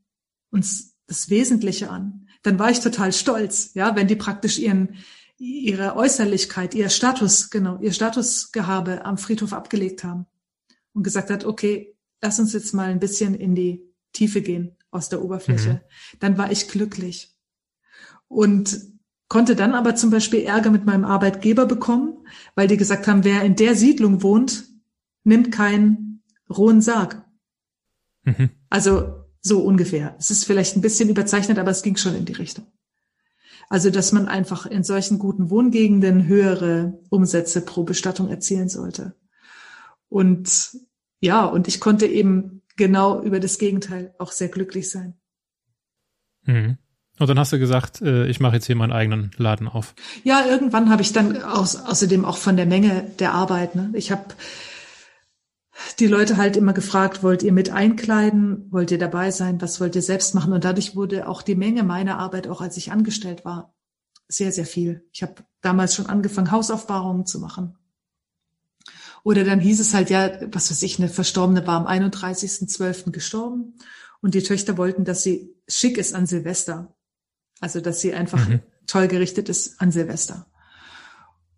[0.50, 2.26] uns das Wesentliche an.
[2.42, 4.96] Dann war ich total stolz, ja, wenn die praktisch ihren
[5.36, 10.26] ihre Äußerlichkeit, ihr Status, genau, ihr Statusgehabe am Friedhof abgelegt haben
[10.94, 13.82] und gesagt hat, okay, lass uns jetzt mal ein bisschen in die
[14.14, 15.74] Tiefe gehen aus der Oberfläche.
[15.74, 16.18] Mhm.
[16.18, 17.36] Dann war ich glücklich.
[18.26, 18.97] Und
[19.28, 22.16] konnte dann aber zum Beispiel Ärger mit meinem Arbeitgeber bekommen,
[22.54, 24.64] weil die gesagt haben, wer in der Siedlung wohnt,
[25.24, 27.24] nimmt keinen rohen Sarg.
[28.24, 28.50] Mhm.
[28.70, 30.16] Also so ungefähr.
[30.18, 32.66] Es ist vielleicht ein bisschen überzeichnet, aber es ging schon in die Richtung.
[33.70, 39.14] Also, dass man einfach in solchen guten Wohngegenden höhere Umsätze pro Bestattung erzielen sollte.
[40.08, 40.78] Und
[41.20, 45.18] ja, und ich konnte eben genau über das Gegenteil auch sehr glücklich sein.
[46.44, 46.78] Mhm.
[47.18, 49.94] Und dann hast du gesagt, äh, ich mache jetzt hier meinen eigenen Laden auf.
[50.24, 53.74] Ja, irgendwann habe ich dann aus, außerdem auch von der Menge der Arbeit.
[53.74, 53.90] Ne?
[53.94, 54.34] Ich habe
[55.98, 59.96] die Leute halt immer gefragt, wollt ihr mit einkleiden, wollt ihr dabei sein, was wollt
[59.96, 60.52] ihr selbst machen?
[60.52, 63.74] Und dadurch wurde auch die Menge meiner Arbeit, auch als ich angestellt war,
[64.28, 65.06] sehr, sehr viel.
[65.12, 67.76] Ich habe damals schon angefangen, Hausaufbahrungen zu machen.
[69.24, 73.10] Oder dann hieß es halt, ja, was weiß ich, eine Verstorbene war am 31.12.
[73.10, 73.74] gestorben
[74.20, 76.94] und die Töchter wollten, dass sie schick ist an Silvester.
[77.60, 78.60] Also, dass sie einfach mhm.
[78.86, 80.46] toll gerichtet ist an Silvester.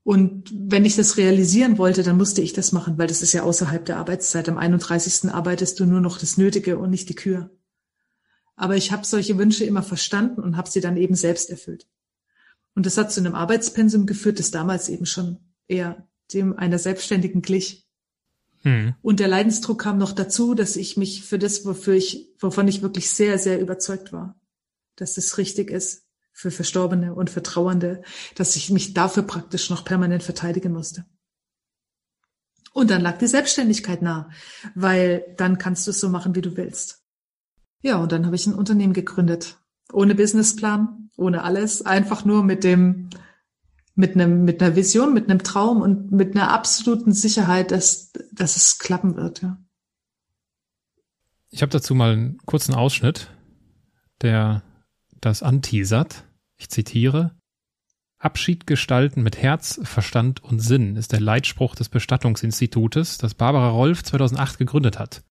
[0.02, 3.42] Und wenn ich das realisieren wollte, dann musste ich das machen, weil das ist ja
[3.42, 4.48] außerhalb der Arbeitszeit.
[4.48, 5.30] Am 31.
[5.30, 7.50] arbeitest du nur noch das Nötige und nicht die Kür.
[8.56, 11.86] Aber ich habe solche Wünsche immer verstanden und habe sie dann eben selbst erfüllt.
[12.74, 17.42] Und das hat zu einem Arbeitspensum geführt, das damals eben schon eher dem einer Selbstständigen
[17.42, 17.86] glich.
[18.62, 18.94] Hm.
[19.02, 22.82] Und der Leidensdruck kam noch dazu, dass ich mich für das, wofür ich, wovon ich
[22.82, 24.39] wirklich sehr, sehr überzeugt war,
[25.00, 28.02] dass das richtig ist für Verstorbene und für Trauernde,
[28.34, 31.04] dass ich mich dafür praktisch noch permanent verteidigen musste.
[32.72, 34.30] Und dann lag die Selbstständigkeit nah,
[34.74, 37.02] weil dann kannst du es so machen, wie du willst.
[37.82, 39.58] Ja, und dann habe ich ein Unternehmen gegründet.
[39.92, 43.10] Ohne Businessplan, ohne alles, einfach nur mit dem
[43.96, 48.56] mit einem, mit einer Vision, mit einem Traum und mit einer absoluten Sicherheit, dass, dass
[48.56, 49.58] es klappen wird, ja.
[51.50, 53.28] Ich habe dazu mal einen kurzen Ausschnitt,
[54.22, 54.62] der
[55.20, 56.24] das anteasert.
[56.58, 57.36] Ich zitiere.
[58.18, 64.02] Abschied gestalten mit Herz, Verstand und Sinn ist der Leitspruch des Bestattungsinstitutes, das Barbara Rolf
[64.02, 65.22] 2008 gegründet hat.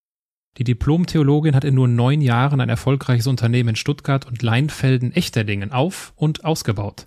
[0.57, 6.13] Die Diplom-Theologin hat in nur neun Jahren ein erfolgreiches Unternehmen in Stuttgart und Leinfelden-Echterdingen auf-
[6.15, 7.05] und ausgebaut.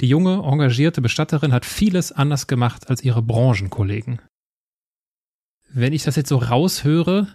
[0.00, 4.20] Die junge, engagierte Bestatterin hat vieles anders gemacht als ihre Branchenkollegen.
[5.68, 7.28] Wenn ich das jetzt so raushöre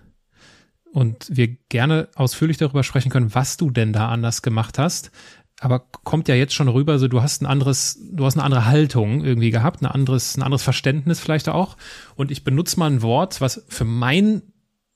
[0.96, 5.12] und wir gerne ausführlich darüber sprechen können, was du denn da anders gemacht hast,
[5.60, 8.66] aber kommt ja jetzt schon rüber, so du hast ein anderes, du hast eine andere
[8.66, 11.76] Haltung irgendwie gehabt, ein anderes, ein anderes Verständnis vielleicht auch.
[12.16, 14.42] Und ich benutze mal ein Wort, was für mein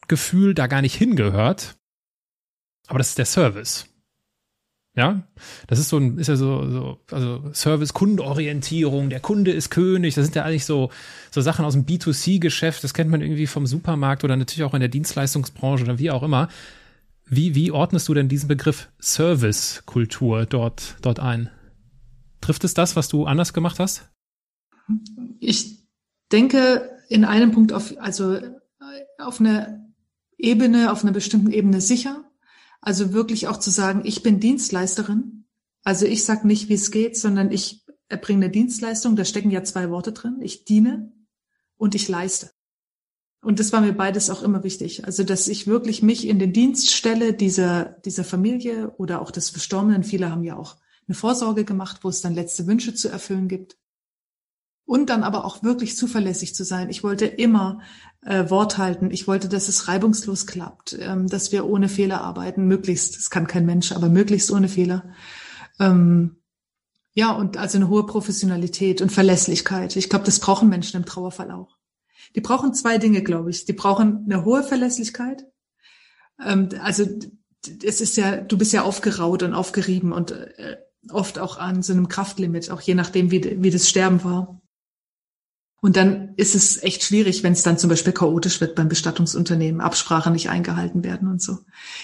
[0.08, 1.76] Gefühl da gar nicht hingehört.
[2.88, 3.88] Aber das ist der Service.
[4.96, 5.24] Ja,
[5.68, 10.16] das ist so ein, ist ja so, so also Service, Kundenorientierung, der Kunde ist König,
[10.16, 10.90] das sind ja eigentlich so,
[11.32, 14.80] so Sachen aus dem B2C-Geschäft, das kennt man irgendwie vom Supermarkt oder natürlich auch in
[14.80, 16.50] der Dienstleistungsbranche oder wie auch immer.
[17.26, 21.52] Wie, wie ordnest du denn diesen Begriff Service-Kultur dort, dort ein?
[22.42, 24.10] Trifft es das, was du anders gemacht hast?
[25.40, 25.88] Ich
[26.32, 28.40] denke in einem Punkt auf, also
[29.20, 29.94] auf eine
[30.38, 32.24] Ebene, auf einer bestimmten Ebene sicher.
[32.82, 35.46] Also wirklich auch zu sagen, ich bin Dienstleisterin.
[35.84, 39.16] Also ich sag nicht, wie es geht, sondern ich erbringe eine Dienstleistung.
[39.16, 40.40] Da stecken ja zwei Worte drin.
[40.42, 41.12] Ich diene
[41.78, 42.52] und ich leiste.
[43.42, 45.06] Und das war mir beides auch immer wichtig.
[45.06, 49.50] Also, dass ich wirklich mich in den Dienst stelle dieser, dieser Familie oder auch des
[49.50, 50.04] Verstorbenen.
[50.04, 50.76] Viele haben ja auch
[51.08, 53.78] eine Vorsorge gemacht, wo es dann letzte Wünsche zu erfüllen gibt.
[54.90, 56.90] Und dann aber auch wirklich zuverlässig zu sein.
[56.90, 57.80] Ich wollte immer
[58.26, 59.12] äh, Wort halten.
[59.12, 63.46] Ich wollte, dass es reibungslos klappt, ähm, dass wir ohne Fehler arbeiten, möglichst, es kann
[63.46, 65.14] kein Mensch, aber möglichst ohne Fehler.
[65.80, 66.38] Ähm,
[67.14, 69.96] ja, und also eine hohe Professionalität und Verlässlichkeit.
[69.96, 71.78] Ich glaube, das brauchen Menschen im Trauerfall auch.
[72.36, 73.66] Die brauchen zwei Dinge, glaube ich.
[73.66, 75.46] Die brauchen eine hohe Verlässlichkeit.
[76.44, 77.06] Ähm, also
[77.84, 80.78] es ist ja, du bist ja aufgeraut und aufgerieben und äh,
[81.12, 84.60] oft auch an so einem Kraftlimit, auch je nachdem, wie, wie das Sterben war.
[85.82, 89.80] Und dann ist es echt schwierig, wenn es dann zum Beispiel chaotisch wird beim Bestattungsunternehmen,
[89.80, 91.60] Absprachen nicht eingehalten werden und so.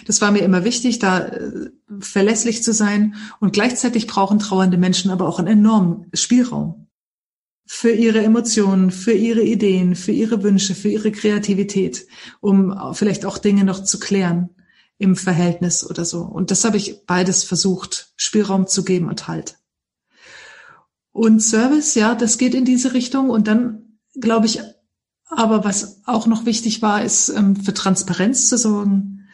[0.06, 3.16] Das war mir immer wichtig, da äh, verlässlich zu sein.
[3.40, 6.88] Und gleichzeitig brauchen trauernde Menschen aber auch einen enormen Spielraum
[7.66, 12.08] für ihre Emotionen, für ihre Ideen, für ihre Wünsche, für ihre Kreativität,
[12.40, 14.52] um vielleicht auch Dinge noch zu klären
[14.98, 16.22] im Verhältnis oder so.
[16.22, 19.58] Und das habe ich beides versucht, Spielraum zu geben und Halt.
[21.16, 23.30] Und Service, ja, das geht in diese Richtung.
[23.30, 24.60] Und dann glaube ich,
[25.28, 29.26] aber was auch noch wichtig war, ist ähm, für Transparenz zu sorgen.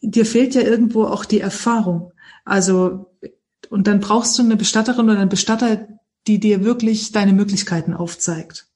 [0.00, 2.12] Dir fehlt ja irgendwo auch die Erfahrung.
[2.44, 3.10] Also,
[3.68, 5.88] und dann brauchst du eine Bestatterin oder einen Bestatter,
[6.28, 8.68] die dir wirklich deine Möglichkeiten aufzeigt,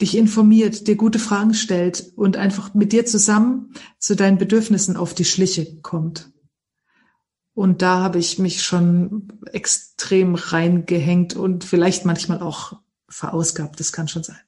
[0.00, 5.14] dich informiert, dir gute Fragen stellt und einfach mit dir zusammen zu deinen Bedürfnissen auf
[5.14, 6.32] die Schliche kommt.
[7.56, 14.06] Und da habe ich mich schon extrem reingehängt und vielleicht manchmal auch verausgabt, das kann
[14.06, 14.38] schon sein.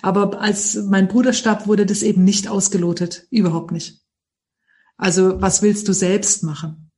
[0.00, 4.00] Aber als mein Bruder starb, wurde das eben nicht ausgelotet, überhaupt nicht.
[4.96, 6.92] Also was willst du selbst machen?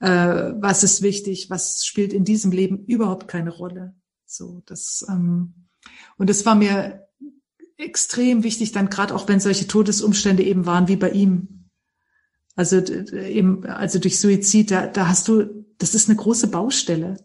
[0.00, 3.94] äh, was ist wichtig, was spielt in diesem Leben überhaupt keine Rolle.
[4.24, 5.54] So, das ähm,
[6.16, 7.08] und es war mir
[7.76, 11.57] extrem wichtig, dann gerade auch wenn solche Todesumstände eben waren wie bei ihm.
[12.58, 17.16] Also eben, also durch Suizid, da, da hast du, das ist eine große Baustelle.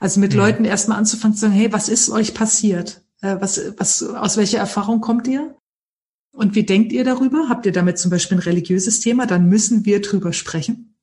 [0.00, 0.38] Also mit mhm.
[0.38, 3.00] Leuten erstmal anzufangen zu sagen, hey, was ist euch passiert?
[3.22, 5.56] Äh, was, was, aus welcher Erfahrung kommt ihr?
[6.30, 7.48] Und wie denkt ihr darüber?
[7.48, 9.24] Habt ihr damit zum Beispiel ein religiöses Thema?
[9.24, 10.94] Dann müssen wir drüber sprechen.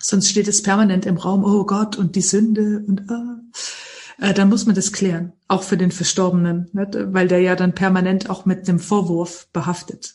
[0.00, 4.48] Sonst steht es permanent im Raum, oh Gott und die Sünde und äh, äh, dann
[4.48, 6.90] muss man das klären, auch für den Verstorbenen, nicht?
[7.12, 10.14] weil der ja dann permanent auch mit dem Vorwurf behaftet.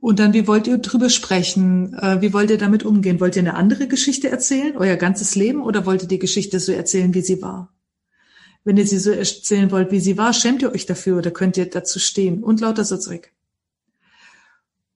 [0.00, 1.92] Und dann, wie wollt ihr drüber sprechen?
[1.94, 3.20] Äh, wie wollt ihr damit umgehen?
[3.20, 6.72] Wollt ihr eine andere Geschichte erzählen, euer ganzes Leben, oder wollt ihr die Geschichte so
[6.72, 7.74] erzählen, wie sie war?
[8.64, 11.56] Wenn ihr sie so erzählen wollt, wie sie war, schämt ihr euch dafür oder könnt
[11.56, 13.32] ihr dazu stehen und lauter so Zeug.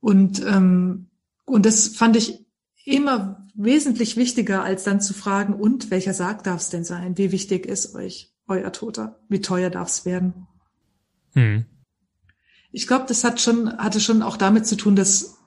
[0.00, 1.06] Und, ähm,
[1.44, 2.44] und das fand ich
[2.84, 7.16] immer wesentlich wichtiger, als dann zu fragen, und welcher Sarg darf es denn sein?
[7.18, 9.18] Wie wichtig ist euch euer Toter?
[9.28, 10.46] Wie teuer darf es werden?
[11.32, 11.66] Hm.
[12.74, 15.38] Ich glaube, das hat schon, hatte schon auch damit zu tun, dass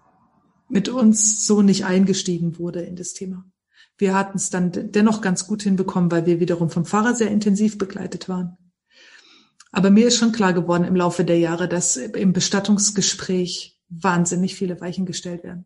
[0.69, 3.43] mit uns so nicht eingestiegen wurde in das Thema.
[3.97, 7.77] Wir hatten es dann dennoch ganz gut hinbekommen, weil wir wiederum vom Pfarrer sehr intensiv
[7.77, 8.57] begleitet waren.
[9.73, 14.79] Aber mir ist schon klar geworden im Laufe der Jahre, dass im Bestattungsgespräch wahnsinnig viele
[14.79, 15.65] Weichen gestellt werden.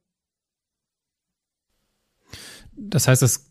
[2.76, 3.51] Das heißt, es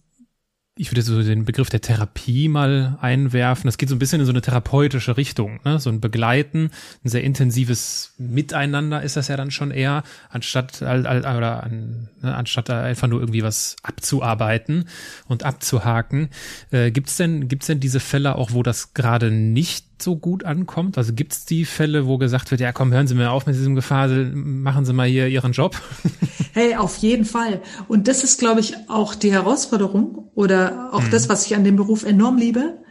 [0.80, 3.68] ich würde so den Begriff der Therapie mal einwerfen.
[3.68, 5.78] Das geht so ein bisschen in so eine therapeutische Richtung, ne?
[5.78, 6.70] so ein Begleiten,
[7.04, 12.70] ein sehr intensives Miteinander ist das ja dann schon eher, anstatt oder an, ne, anstatt
[12.70, 14.86] einfach nur irgendwie was abzuarbeiten
[15.28, 16.30] und abzuhaken.
[16.70, 20.98] Äh, gibt's denn gibt's denn diese Fälle auch, wo das gerade nicht so gut ankommt?
[20.98, 23.54] Also gibt es die Fälle, wo gesagt wird, ja komm, hören Sie mir auf mit
[23.54, 25.80] diesem Gefasel, machen Sie mal hier Ihren Job?
[26.52, 27.62] Hey, auf jeden Fall.
[27.86, 31.10] Und das ist, glaube ich, auch die Herausforderung oder auch mhm.
[31.12, 32.82] das, was ich an dem Beruf enorm liebe.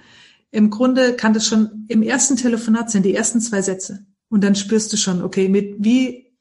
[0.49, 4.05] Im Grunde kann das schon im ersten Telefonat sein, die ersten zwei Sätze.
[4.29, 6.31] Und dann spürst du schon, okay, mit wie,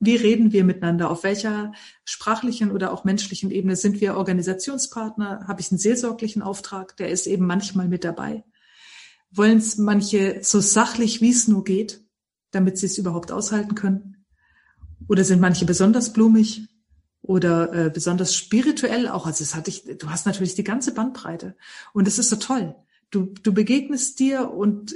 [0.00, 1.08] wie reden wir miteinander?
[1.08, 1.72] Auf welcher
[2.04, 5.44] sprachlichen oder auch menschlichen Ebene sind wir Organisationspartner?
[5.46, 6.96] Habe ich einen seelsorglichen Auftrag?
[6.96, 8.42] Der ist eben manchmal mit dabei
[9.30, 12.04] wollen es manche so sachlich, wie es nur geht,
[12.50, 14.26] damit sie es überhaupt aushalten können?
[15.08, 16.68] Oder sind manche besonders blumig
[17.22, 19.26] oder äh, besonders spirituell auch?
[19.26, 21.56] Also das hatte ich, du hast natürlich die ganze Bandbreite.
[21.92, 22.74] Und es ist so toll.
[23.10, 24.94] Du, du begegnest dir und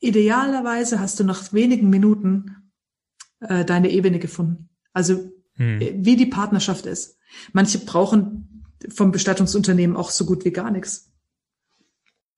[0.00, 2.72] idealerweise hast du nach wenigen Minuten
[3.40, 4.68] äh, deine Ebene gefunden.
[4.92, 5.80] Also hm.
[5.80, 7.18] Äh, wie die Partnerschaft ist.
[7.52, 11.12] Manche brauchen vom Bestattungsunternehmen auch so gut wie gar nichts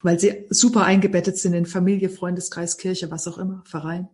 [0.00, 4.08] weil sie super eingebettet sind in Familie, Freundeskreis, Kirche, was auch immer, Verein.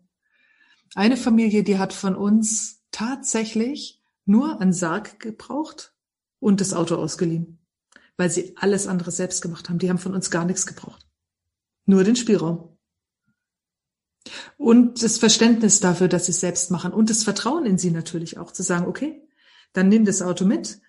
[0.94, 5.94] Eine Familie, die hat von uns tatsächlich nur einen Sarg gebraucht
[6.40, 7.58] und das Auto ausgeliehen,
[8.16, 9.78] weil sie alles andere selbst gemacht haben.
[9.78, 11.06] Die haben von uns gar nichts gebraucht.
[11.86, 12.78] Nur den Spielraum.
[14.56, 18.38] Und das Verständnis dafür, dass sie es selbst machen und das Vertrauen in sie natürlich
[18.38, 19.20] auch, zu sagen, okay,
[19.74, 20.80] dann nimm das Auto mit,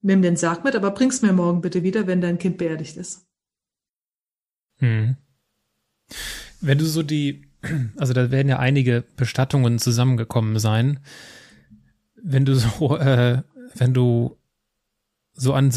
[0.00, 3.27] nimm den Sarg mit, aber bring's mir morgen bitte wieder, wenn dein Kind beerdigt ist.
[4.78, 5.16] Hm.
[6.60, 7.46] Wenn du so die,
[7.96, 11.00] also da werden ja einige Bestattungen zusammengekommen sein.
[12.22, 13.42] Wenn du so, äh,
[13.74, 14.36] wenn du
[15.40, 15.70] so an,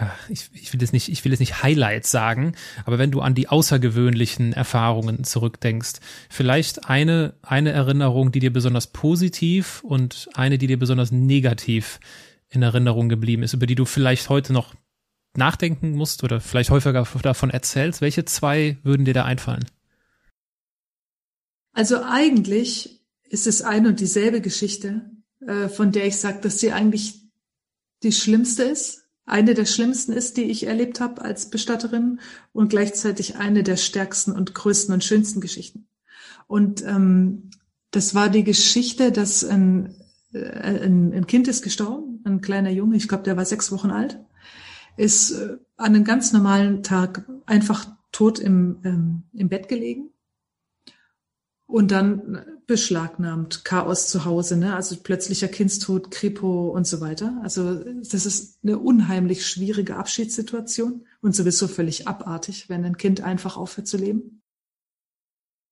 [0.00, 2.54] ja, ich, ich will jetzt nicht, ich will jetzt nicht Highlights sagen,
[2.86, 8.86] aber wenn du an die außergewöhnlichen Erfahrungen zurückdenkst, vielleicht eine, eine Erinnerung, die dir besonders
[8.86, 12.00] positiv und eine, die dir besonders negativ
[12.48, 14.74] in Erinnerung geblieben ist, über die du vielleicht heute noch
[15.36, 19.64] nachdenken musst oder vielleicht häufiger davon erzählst, welche zwei würden dir da einfallen?
[21.72, 26.72] Also eigentlich ist es ein und dieselbe Geschichte, äh, von der ich sage, dass sie
[26.72, 27.22] eigentlich
[28.02, 29.06] die schlimmste ist.
[29.24, 32.20] Eine der schlimmsten ist, die ich erlebt habe als Bestatterin
[32.52, 35.86] und gleichzeitig eine der stärksten und größten und schönsten Geschichten.
[36.46, 37.50] Und ähm,
[37.90, 39.94] das war die Geschichte, dass ein,
[40.34, 43.90] äh, ein, ein Kind ist gestorben, ein kleiner Junge, ich glaube, der war sechs Wochen
[43.90, 44.18] alt
[44.96, 50.10] ist äh, an einem ganz normalen Tag einfach tot im, ähm, im Bett gelegen
[51.66, 54.76] und dann beschlagnahmt, Chaos zu Hause, ne?
[54.76, 57.40] also plötzlicher Kindstod, Kripo und so weiter.
[57.42, 63.56] Also das ist eine unheimlich schwierige Abschiedssituation und sowieso völlig abartig, wenn ein Kind einfach
[63.56, 64.42] aufhört zu leben.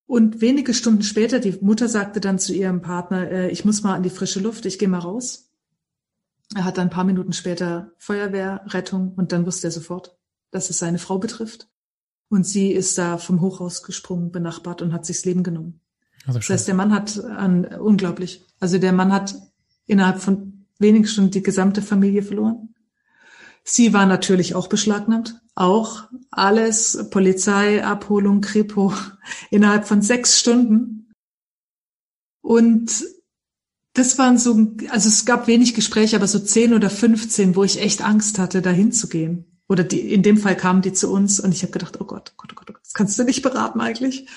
[0.06, 3.94] Und wenige Stunden später, die Mutter sagte dann zu ihrem Partner, äh, ich muss mal
[3.94, 5.49] an die frische Luft, ich gehe mal raus.
[6.54, 10.16] Er hat dann ein paar Minuten später Feuerwehr, Rettung und dann wusste er sofort,
[10.50, 11.68] dass es seine Frau betrifft.
[12.28, 15.80] Und sie ist da vom Hochhaus gesprungen, benachbart und hat sich das Leben genommen.
[16.26, 18.44] Also das heißt, der Mann hat an, unglaublich.
[18.58, 19.34] Also der Mann hat
[19.86, 22.74] innerhalb von wenigen Stunden die gesamte Familie verloren.
[23.64, 25.40] Sie war natürlich auch beschlagnahmt.
[25.54, 28.92] Auch alles, Polizei, Abholung, Kripo,
[29.50, 31.12] innerhalb von sechs Stunden.
[32.40, 33.04] Und
[33.92, 37.80] das waren so, also es gab wenig Gespräche, aber so zehn oder 15, wo ich
[37.80, 39.60] echt Angst hatte, da hinzugehen.
[39.68, 42.34] Oder die, in dem Fall kamen die zu uns und ich habe gedacht, oh Gott,
[42.36, 44.28] Gott, oh Gott, oh Gott, das kannst du nicht beraten eigentlich.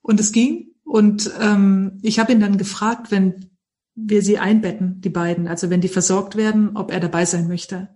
[0.00, 0.68] Und es ging.
[0.84, 3.50] Und ähm, ich habe ihn dann gefragt, wenn
[3.94, 7.90] wir sie einbetten, die beiden, also wenn die versorgt werden, ob er dabei sein möchte.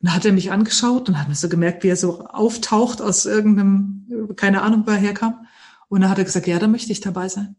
[0.00, 3.00] Und dann hat er mich angeschaut und hat mir so gemerkt, wie er so auftaucht
[3.00, 5.46] aus irgendeinem, keine Ahnung, wo er herkam.
[5.88, 7.56] Und dann hat er gesagt, ja, da möchte ich dabei sein.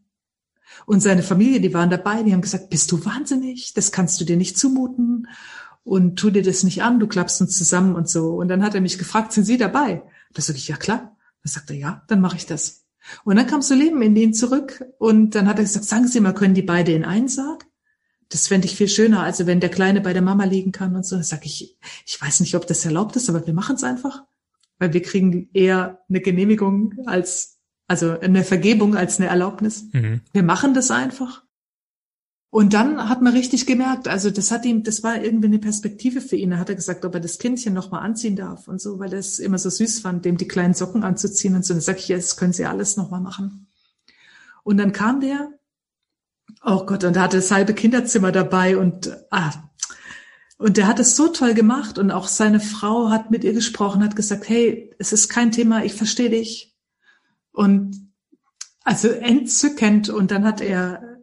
[0.86, 3.72] Und seine Familie, die waren dabei, die haben gesagt, bist du wahnsinnig?
[3.74, 5.28] Das kannst du dir nicht zumuten.
[5.82, 8.30] Und tu dir das nicht an, du klappst uns zusammen und so.
[8.30, 10.02] Und dann hat er mich gefragt, sind Sie dabei?
[10.32, 11.16] Da sage ich, ja klar.
[11.42, 12.84] Da sagt er, ja, dann mache ich das.
[13.24, 16.20] Und dann kam so Leben in ihn zurück und dann hat er gesagt, sagen Sie
[16.20, 17.66] mal, können die beide in einen Sarg?
[18.30, 21.04] Das fände ich viel schöner, also wenn der Kleine bei der Mama liegen kann und
[21.04, 21.16] so.
[21.16, 24.24] Da sage ich, ich weiß nicht, ob das erlaubt ist, aber wir machen es einfach.
[24.78, 27.53] Weil wir kriegen eher eine Genehmigung als
[27.86, 29.86] also eine Vergebung als eine Erlaubnis.
[29.92, 30.20] Mhm.
[30.32, 31.44] Wir machen das einfach.
[32.50, 36.20] Und dann hat man richtig gemerkt, also das hat ihm, das war irgendwie eine Perspektive
[36.20, 36.50] für ihn.
[36.50, 39.12] Da hat er gesagt, ob er das Kindchen noch mal anziehen darf und so, weil
[39.12, 41.74] er es immer so süß fand, dem die kleinen Socken anzuziehen und so.
[41.74, 43.66] Dann sag ich, ja, das können Sie alles noch mal machen.
[44.62, 45.48] Und dann kam der,
[46.64, 49.52] oh Gott, und er hatte das halbe Kinderzimmer dabei und ah,
[50.56, 54.04] Und der hat es so toll gemacht und auch seine Frau hat mit ihr gesprochen,
[54.04, 56.73] hat gesagt, hey, es ist kein Thema, ich verstehe dich.
[57.54, 58.12] Und
[58.84, 60.10] also entzückend.
[60.10, 61.22] Und dann hat er,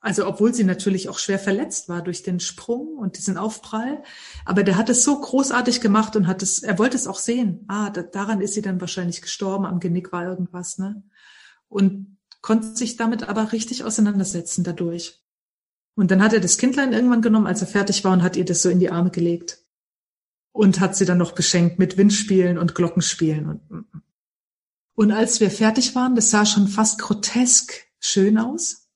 [0.00, 4.02] also obwohl sie natürlich auch schwer verletzt war durch den Sprung und diesen Aufprall,
[4.44, 7.64] aber der hat es so großartig gemacht und hat es, er wollte es auch sehen.
[7.68, 11.02] Ah, da, daran ist sie dann wahrscheinlich gestorben, am Genick war irgendwas, ne?
[11.68, 15.22] Und konnte sich damit aber richtig auseinandersetzen dadurch.
[15.94, 18.44] Und dann hat er das Kindlein irgendwann genommen, als er fertig war und hat ihr
[18.44, 19.64] das so in die Arme gelegt.
[20.52, 24.02] Und hat sie dann noch beschenkt mit Windspielen und Glockenspielen und, mm, mm.
[24.94, 28.88] Und als wir fertig waren, das sah schon fast grotesk schön aus.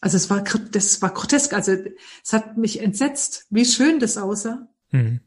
[0.00, 1.52] Also es war, das war grotesk.
[1.52, 1.76] Also
[2.24, 4.68] es hat mich entsetzt, wie schön das aussah.
[4.90, 5.20] Mhm.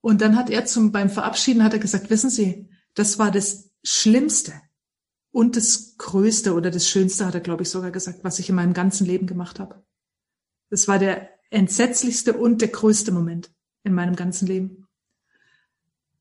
[0.00, 3.70] Und dann hat er zum, beim Verabschieden hat er gesagt, wissen Sie, das war das
[3.82, 4.52] Schlimmste
[5.30, 8.54] und das Größte oder das Schönste, hat er, glaube ich, sogar gesagt, was ich in
[8.54, 9.84] meinem ganzen Leben gemacht habe.
[10.70, 13.50] Das war der entsetzlichste und der größte Moment
[13.82, 14.86] in meinem ganzen Leben.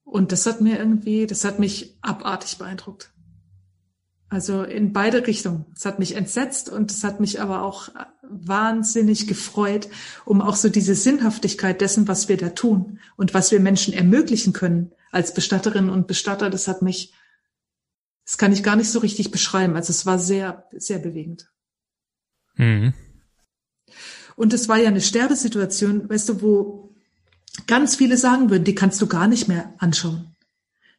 [0.04, 3.14] Und das hat mir irgendwie, das hat mich abartig beeindruckt.
[4.30, 5.66] Also in beide Richtungen.
[5.74, 7.90] Es hat mich entsetzt und es hat mich aber auch
[8.22, 9.88] wahnsinnig gefreut,
[10.26, 14.52] um auch so diese Sinnhaftigkeit dessen, was wir da tun und was wir Menschen ermöglichen
[14.52, 16.50] können als Bestatterinnen und Bestatter.
[16.50, 17.14] Das hat mich,
[18.26, 19.78] das kann ich gar nicht so richtig beschreiben.
[19.78, 21.50] Also es war sehr, sehr bewegend.
[22.56, 22.94] Mhm.
[24.36, 26.96] Und es war ja eine Sterbesituation, weißt du, wo
[27.66, 30.36] ganz viele sagen würden, die kannst du gar nicht mehr anschauen.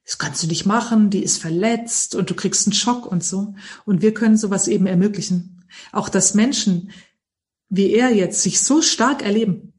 [0.08, 3.54] Das kannst du nicht machen, die ist verletzt und du kriegst einen Schock und so.
[3.84, 5.66] Und wir können sowas eben ermöglichen.
[5.92, 6.90] Auch dass Menschen
[7.68, 9.74] wie er jetzt sich so stark erleben.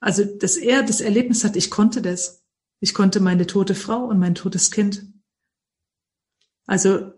[0.00, 2.44] Also, dass er das Erlebnis hat, ich konnte das.
[2.80, 5.06] Ich konnte meine tote Frau und mein totes Kind.
[6.66, 7.12] Also,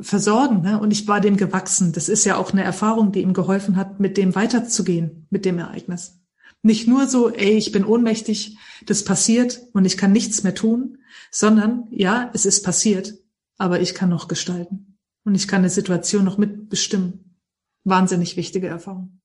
[0.00, 0.62] versorgen.
[0.62, 0.80] Ne?
[0.80, 1.92] Und ich war dem gewachsen.
[1.92, 5.58] Das ist ja auch eine Erfahrung, die ihm geholfen hat, mit dem weiterzugehen, mit dem
[5.58, 6.18] Ereignis.
[6.62, 8.56] Nicht nur so, ey, ich bin ohnmächtig,
[8.86, 10.98] das passiert und ich kann nichts mehr tun,
[11.30, 13.14] sondern ja, es ist passiert,
[13.56, 14.98] aber ich kann noch gestalten.
[15.24, 17.36] Und ich kann eine Situation noch mitbestimmen.
[17.84, 19.20] Wahnsinnig wichtige Erfahrung.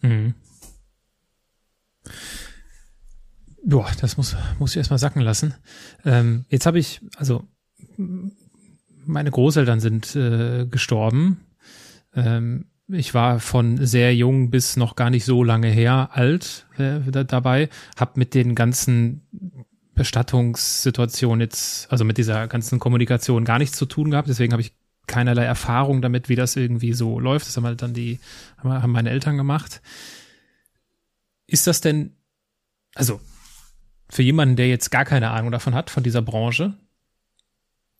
[0.00, 0.34] Mhm.
[3.64, 5.54] Boah, das muss, muss ich erstmal sacken lassen.
[6.04, 7.48] Ähm, jetzt habe ich, also
[9.06, 11.40] meine Großeltern sind äh, gestorben.
[12.14, 17.00] Ähm, ich war von sehr jung bis noch gar nicht so lange her alt äh,
[17.24, 19.22] dabei, habe mit den ganzen
[19.94, 24.28] Bestattungssituationen jetzt, also mit dieser ganzen Kommunikation gar nichts zu tun gehabt.
[24.28, 24.74] Deswegen habe ich
[25.06, 27.46] keinerlei Erfahrung damit, wie das irgendwie so läuft.
[27.46, 28.20] Das haben halt dann die,
[28.58, 29.80] haben meine Eltern gemacht.
[31.46, 32.16] Ist das denn,
[32.94, 33.20] also
[34.08, 36.74] für jemanden, der jetzt gar keine Ahnung davon hat, von dieser Branche,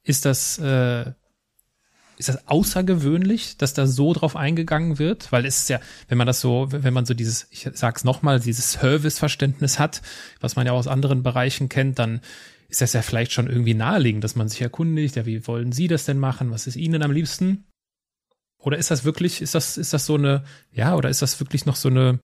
[0.02, 1.12] ist das, äh,
[2.16, 5.32] ist das außergewöhnlich, dass da so drauf eingegangen wird?
[5.32, 8.40] Weil es ist ja, wenn man das so, wenn man so dieses, ich sag's nochmal,
[8.40, 10.02] dieses Serviceverständnis hat,
[10.40, 12.20] was man ja aus anderen Bereichen kennt, dann
[12.68, 15.88] ist das ja vielleicht schon irgendwie naheliegend, dass man sich erkundigt, ja, wie wollen Sie
[15.88, 16.50] das denn machen?
[16.50, 17.64] Was ist Ihnen am liebsten?
[18.58, 21.66] Oder ist das wirklich, ist das, ist das so eine, ja, oder ist das wirklich
[21.66, 22.18] noch so eine,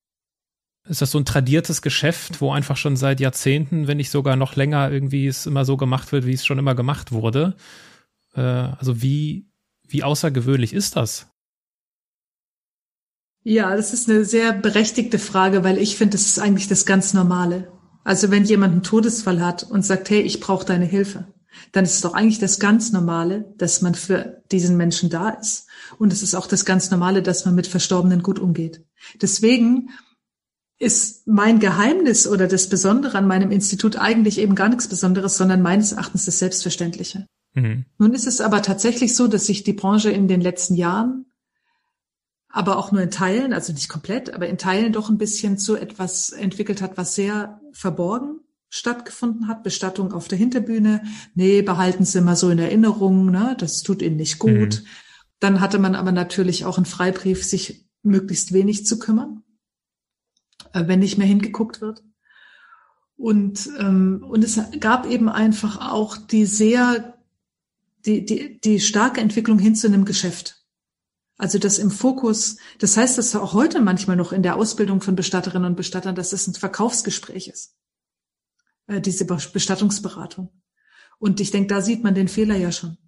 [0.89, 4.57] ist das so ein tradiertes Geschäft, wo einfach schon seit Jahrzehnten, wenn nicht sogar noch
[4.57, 7.57] länger, irgendwie es immer so gemacht wird, wie es schon immer gemacht wurde?
[8.35, 9.50] Äh, also wie,
[9.93, 11.27] wie außergewöhnlich ist das?
[13.43, 17.15] Ja, das ist eine sehr berechtigte Frage, weil ich finde, das ist eigentlich das ganz
[17.15, 17.73] Normale.
[18.05, 21.33] Also wenn jemand einen Todesfall hat und sagt, hey, ich brauche deine Hilfe,
[21.73, 25.69] dann ist es doch eigentlich das ganz Normale, dass man für diesen Menschen da ist.
[25.99, 28.85] Und es ist auch das ganz Normale, dass man mit Verstorbenen gut umgeht.
[29.21, 29.91] Deswegen
[30.79, 35.63] ist mein Geheimnis oder das Besondere an meinem Institut eigentlich eben gar nichts Besonderes, sondern
[35.63, 37.27] meines Erachtens das Selbstverständliche.
[37.55, 37.85] Mhm.
[37.99, 41.27] Nun ist es aber tatsächlich so, dass sich die Branche in den letzten Jahren,
[42.49, 45.77] aber auch nur in Teilen, also nicht komplett, aber in Teilen doch ein bisschen zu
[45.77, 48.41] etwas entwickelt hat, was sehr verborgen
[48.73, 49.65] stattgefunden hat.
[49.65, 51.03] Bestattung auf der Hinterbühne.
[51.35, 53.57] Nee, behalten Sie mal so in Erinnerung, ne?
[53.59, 54.83] das tut Ihnen nicht gut.
[54.83, 54.87] Mhm.
[55.41, 59.43] Dann hatte man aber natürlich auch einen Freibrief, sich möglichst wenig zu kümmern.
[60.73, 62.03] Äh, wenn nicht mehr hingeguckt wird.
[63.17, 67.19] Und, ähm, und es gab eben einfach auch die sehr,
[68.07, 70.65] die, die, die starke Entwicklung hin zu einem Geschäft.
[71.37, 75.17] Also das im Fokus, das heißt, dass auch heute manchmal noch in der Ausbildung von
[75.17, 77.77] Bestatterinnen und Bestattern, dass es ein Verkaufsgespräch ist,
[78.87, 80.51] äh, diese Bestattungsberatung.
[81.19, 82.99] Und ich denke, da sieht man den Fehler ja schon.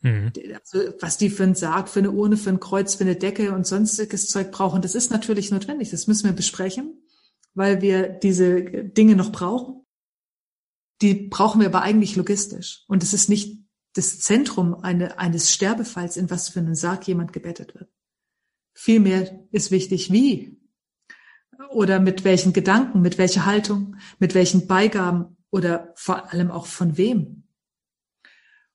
[0.00, 0.32] Mhm.
[0.54, 3.52] Also, was die für einen Sarg, für eine Urne, für ein Kreuz, für eine Decke
[3.52, 5.90] und sonstiges Zeug brauchen, das ist natürlich notwendig.
[5.90, 7.02] Das müssen wir besprechen
[7.56, 9.84] weil wir diese Dinge noch brauchen.
[11.02, 12.84] Die brauchen wir aber eigentlich logistisch.
[12.86, 13.65] Und es ist nicht
[13.96, 17.90] das Zentrum eine, eines Sterbefalls, in was für einen Sarg jemand gebettet wird.
[18.74, 20.58] Vielmehr ist wichtig, wie.
[21.70, 26.96] oder mit welchen Gedanken, mit welcher Haltung, mit welchen Beigaben oder vor allem auch von
[26.98, 27.44] wem.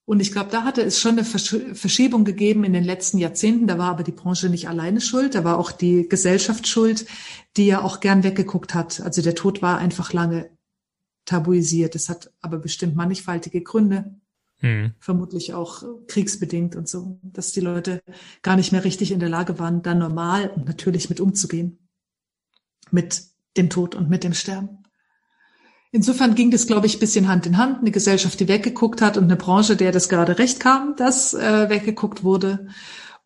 [0.06, 3.68] Und ich glaube, da hatte es schon eine Verschiebung gegeben in den letzten Jahrzehnten.
[3.68, 5.36] Da war aber die Branche nicht alleine schuld.
[5.36, 7.06] Da war auch die Gesellschaft schuld,
[7.56, 9.00] die ja auch gern weggeguckt hat.
[9.00, 10.50] Also der Tod war einfach lange
[11.26, 11.96] tabuisiert.
[11.96, 14.20] Es hat aber bestimmt mannigfaltige Gründe.
[14.62, 14.94] Mhm.
[15.00, 18.02] Vermutlich auch kriegsbedingt und so, dass die Leute
[18.42, 21.90] gar nicht mehr richtig in der Lage waren, da normal und natürlich mit umzugehen.
[22.92, 23.24] Mit
[23.58, 24.78] dem Tod und mit dem Sterben.
[25.92, 27.80] Insofern ging das, glaube ich, bisschen Hand in Hand.
[27.80, 31.70] Eine Gesellschaft, die weggeguckt hat und eine Branche, der das gerade recht kam, dass äh,
[31.70, 32.68] weggeguckt wurde.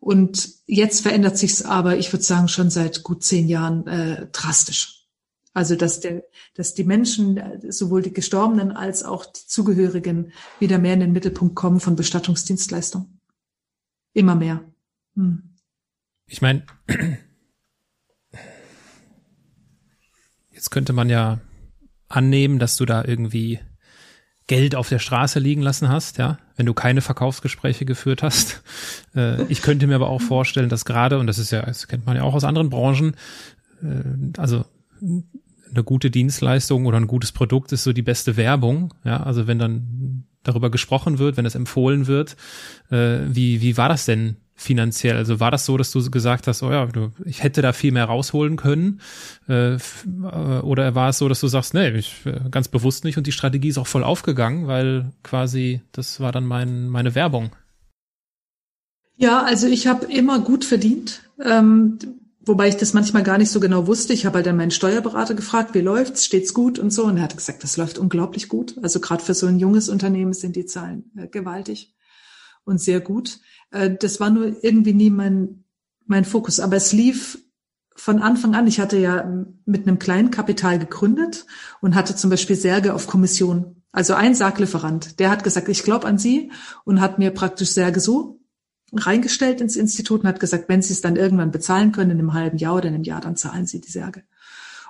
[0.00, 4.95] Und jetzt verändert sich's aber, ich würde sagen, schon seit gut zehn Jahren äh, drastisch.
[5.56, 7.40] Also dass der, dass die Menschen,
[7.70, 13.22] sowohl die Gestorbenen als auch die Zugehörigen, wieder mehr in den Mittelpunkt kommen von Bestattungsdienstleistungen.
[14.12, 14.62] Immer mehr.
[15.14, 15.54] Hm.
[16.26, 16.62] Ich meine,
[20.50, 21.40] jetzt könnte man ja
[22.08, 23.58] annehmen, dass du da irgendwie
[24.48, 28.62] Geld auf der Straße liegen lassen hast, ja, wenn du keine Verkaufsgespräche geführt hast.
[29.14, 32.04] Äh, ich könnte mir aber auch vorstellen, dass gerade, und das ist ja, das kennt
[32.04, 33.16] man ja auch aus anderen Branchen,
[33.82, 34.66] äh, also
[35.70, 38.94] eine gute Dienstleistung oder ein gutes Produkt ist so die beste Werbung.
[39.04, 42.36] Ja, also wenn dann darüber gesprochen wird, wenn es empfohlen wird,
[42.90, 45.16] äh, wie, wie war das denn finanziell?
[45.16, 47.92] Also war das so, dass du gesagt hast, oh ja, du, ich hätte da viel
[47.92, 49.00] mehr rausholen können?
[49.48, 49.78] Äh, äh
[50.62, 53.32] oder war es so, dass du sagst, nee, ich, äh, ganz bewusst nicht und die
[53.32, 57.50] Strategie ist auch voll aufgegangen, weil quasi das war dann mein, meine Werbung?
[59.16, 61.22] Ja, also ich habe immer gut verdient.
[61.42, 61.98] Ähm,
[62.46, 64.12] Wobei ich das manchmal gar nicht so genau wusste.
[64.12, 67.04] Ich habe halt dann meinen Steuerberater gefragt, wie läuft's, steht's gut und so.
[67.04, 68.78] Und er hat gesagt, das läuft unglaublich gut.
[68.82, 71.96] Also gerade für so ein junges Unternehmen sind die Zahlen äh, gewaltig
[72.64, 73.40] und sehr gut.
[73.72, 75.64] Äh, das war nur irgendwie nie mein,
[76.06, 76.60] mein Fokus.
[76.60, 77.36] Aber es lief
[77.96, 78.68] von Anfang an.
[78.68, 79.28] Ich hatte ja
[79.64, 81.46] mit einem kleinen Kapital gegründet
[81.80, 83.82] und hatte zum Beispiel Särge auf Kommission.
[83.90, 86.52] Also ein Sarglieferant, der hat gesagt, ich glaube an Sie
[86.84, 88.35] und hat mir praktisch Särge so
[88.92, 92.34] reingestellt ins Institut und hat gesagt, wenn Sie es dann irgendwann bezahlen können, in einem
[92.34, 94.22] halben Jahr oder in einem Jahr, dann zahlen Sie die Särge.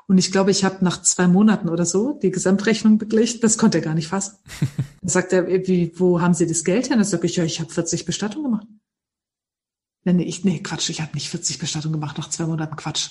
[0.09, 3.41] Und ich glaube, ich habe nach zwei Monaten oder so die Gesamtrechnung beglichen.
[3.41, 4.37] Das konnte er gar nicht fassen.
[5.01, 6.97] Dann sagt er, wie, wo haben Sie das Geld her?
[6.97, 8.67] Dann sage ich, ja, ich habe 40 Bestattungen gemacht.
[10.05, 13.11] Nee, ich, nee, Quatsch, ich habe nicht 40 Bestattungen gemacht, nach zwei Monaten Quatsch.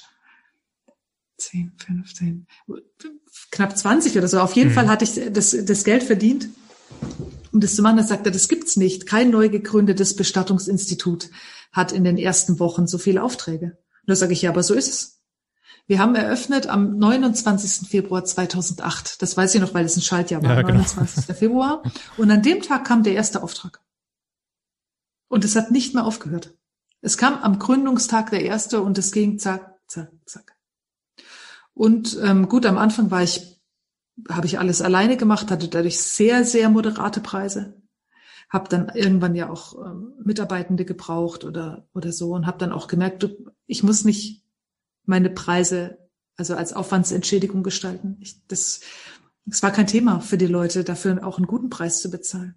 [1.37, 2.47] 10, 15,
[3.51, 4.39] knapp 20 oder so.
[4.39, 4.73] Auf jeden mhm.
[4.75, 6.47] Fall hatte ich das, das Geld verdient
[7.55, 9.05] um das zu machen, da sagt er, das gibt's nicht.
[9.07, 11.29] Kein neu gegründetes Bestattungsinstitut
[11.71, 13.65] hat in den ersten Wochen so viele Aufträge.
[13.67, 15.21] Und da sage ich, ja, aber so ist es.
[15.87, 17.87] Wir haben eröffnet am 29.
[17.87, 19.21] Februar 2008.
[19.21, 20.79] Das weiß ich noch, weil es ein Schaltjahr war, ja, genau.
[20.79, 21.33] 29.
[21.33, 21.81] Februar.
[22.17, 23.81] Und an dem Tag kam der erste Auftrag.
[25.29, 26.57] Und es hat nicht mehr aufgehört.
[26.99, 30.57] Es kam am Gründungstag der erste und es ging zack, zack, zack.
[31.73, 33.54] Und ähm, gut, am Anfang war ich
[34.29, 37.81] habe ich alles alleine gemacht, hatte dadurch sehr, sehr moderate Preise.
[38.49, 42.87] Habe dann irgendwann ja auch ähm, Mitarbeitende gebraucht oder, oder so und habe dann auch
[42.87, 43.27] gemerkt,
[43.65, 44.43] ich muss nicht
[45.05, 45.97] meine Preise
[46.37, 48.17] also als Aufwandsentschädigung gestalten.
[48.19, 48.81] Ich, das,
[49.45, 52.55] das war kein Thema für die Leute, dafür auch einen guten Preis zu bezahlen.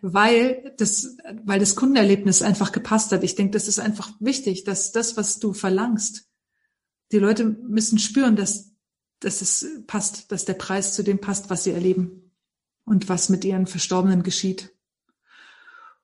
[0.00, 3.22] Weil das, weil das Kundenerlebnis einfach gepasst hat.
[3.22, 6.28] Ich denke, das ist einfach wichtig, dass das, was du verlangst,
[7.12, 8.72] die Leute müssen spüren, dass
[9.20, 12.32] dass es passt, dass der Preis zu dem passt, was sie erleben
[12.84, 14.72] und was mit ihren Verstorbenen geschieht.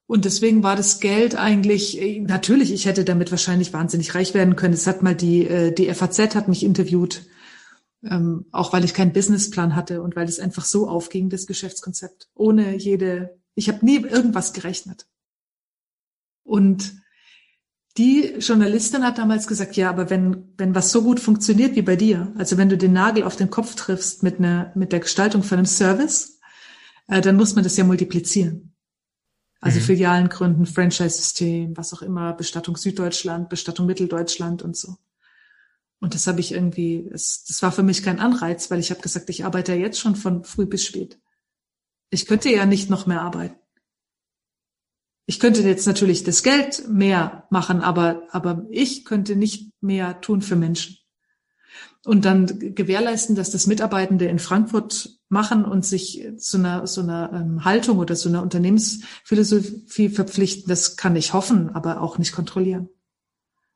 [0.06, 4.74] Und deswegen war das Geld eigentlich, natürlich, ich hätte damit wahrscheinlich wahnsinnig reich werden können.
[4.74, 7.24] Es hat mal die, äh, die FAZ hat mich interviewt,
[8.04, 12.28] ähm, auch weil ich keinen Businessplan hatte und weil es einfach so aufging, das Geschäftskonzept.
[12.34, 15.06] Ohne jede, ich habe nie irgendwas gerechnet.
[16.42, 17.01] Und
[17.99, 21.97] die Journalistin hat damals gesagt, ja, aber wenn, wenn was so gut funktioniert wie bei
[21.97, 25.43] dir, also wenn du den Nagel auf den Kopf triffst mit einer, mit der Gestaltung
[25.43, 26.40] von einem Service,
[27.09, 28.74] äh, dann muss man das ja multiplizieren.
[29.61, 29.84] Also mhm.
[29.84, 34.97] Filialen gründen, Franchise-System, was auch immer, Bestattung Süddeutschland, Bestattung Mitteldeutschland und so.
[36.01, 39.03] Und das habe ich irgendwie, das, das war für mich kein Anreiz, weil ich habe
[39.03, 41.20] gesagt, ich arbeite ja jetzt schon von früh bis spät.
[42.11, 43.61] Ich könnte ja nicht noch mehr arbeiten
[45.26, 50.42] ich könnte jetzt natürlich das Geld mehr machen, aber, aber ich könnte nicht mehr tun
[50.42, 50.98] für Menschen.
[52.04, 57.32] Und dann gewährleisten, dass das Mitarbeitende in Frankfurt machen und sich zu einer, so einer
[57.32, 62.88] ähm, Haltung oder so einer Unternehmensphilosophie verpflichten, das kann ich hoffen, aber auch nicht kontrollieren.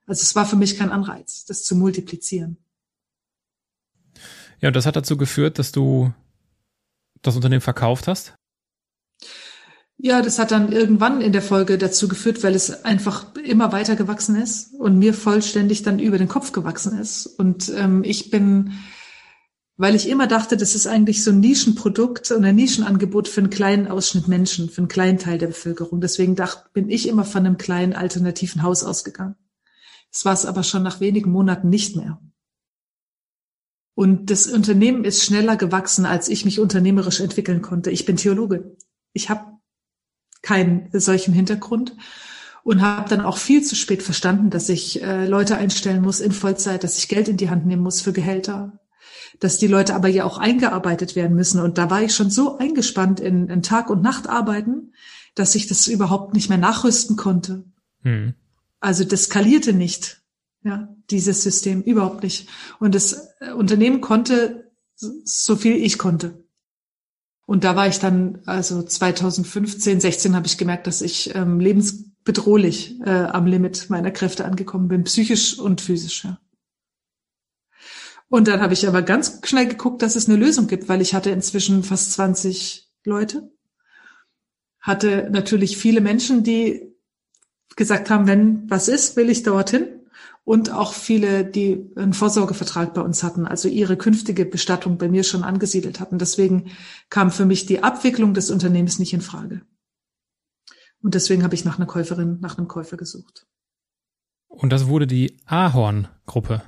[0.06, 2.58] Also es war für mich kein Anreiz, das zu multiplizieren.
[4.60, 6.12] Ja, und das hat dazu geführt, dass du
[7.22, 8.34] das Unternehmen verkauft hast?
[9.98, 13.96] Ja, das hat dann irgendwann in der Folge dazu geführt, weil es einfach immer weiter
[13.96, 17.26] gewachsen ist und mir vollständig dann über den Kopf gewachsen ist.
[17.26, 18.72] Und ähm, ich bin,
[19.78, 23.50] weil ich immer dachte, das ist eigentlich so ein Nischenprodukt und ein Nischenangebot für einen
[23.50, 26.02] kleinen Ausschnitt Menschen, für einen kleinen Teil der Bevölkerung.
[26.02, 29.36] Deswegen dachte, bin ich immer von einem kleinen alternativen Haus ausgegangen.
[30.12, 32.20] Das war es aber schon nach wenigen Monaten nicht mehr.
[33.94, 37.90] Und das Unternehmen ist schneller gewachsen, als ich mich unternehmerisch entwickeln konnte.
[37.90, 38.76] Ich bin Theologe.
[39.14, 39.55] Ich habe
[40.42, 41.96] keinen solchen Hintergrund
[42.62, 46.32] und habe dann auch viel zu spät verstanden, dass ich äh, Leute einstellen muss in
[46.32, 48.80] Vollzeit, dass ich Geld in die Hand nehmen muss für Gehälter,
[49.38, 51.60] dass die Leute aber ja auch eingearbeitet werden müssen.
[51.60, 54.94] Und da war ich schon so eingespannt in, in Tag- und Nachtarbeiten,
[55.36, 57.64] dass ich das überhaupt nicht mehr nachrüsten konnte.
[58.02, 58.34] Hm.
[58.80, 60.22] Also das skalierte nicht,
[60.64, 62.48] ja, dieses System überhaupt nicht.
[62.80, 66.45] Und das äh, Unternehmen konnte so viel ich konnte.
[67.46, 73.00] Und da war ich dann, also 2015, 16 habe ich gemerkt, dass ich ähm, lebensbedrohlich
[73.02, 76.24] äh, am Limit meiner Kräfte angekommen bin, psychisch und physisch.
[76.24, 76.40] Ja.
[78.28, 81.14] Und dann habe ich aber ganz schnell geguckt, dass es eine Lösung gibt, weil ich
[81.14, 83.48] hatte inzwischen fast 20 Leute,
[84.80, 86.92] hatte natürlich viele Menschen, die
[87.76, 89.95] gesagt haben, wenn was ist, will ich dorthin
[90.46, 95.24] und auch viele, die einen Vorsorgevertrag bei uns hatten, also ihre künftige Bestattung bei mir
[95.24, 96.18] schon angesiedelt hatten.
[96.18, 96.70] Deswegen
[97.10, 99.62] kam für mich die Abwicklung des Unternehmens nicht in Frage.
[101.02, 103.44] Und deswegen habe ich nach einer Käuferin, nach einem Käufer gesucht.
[104.46, 106.62] Und das wurde die Ahorn-Gruppe.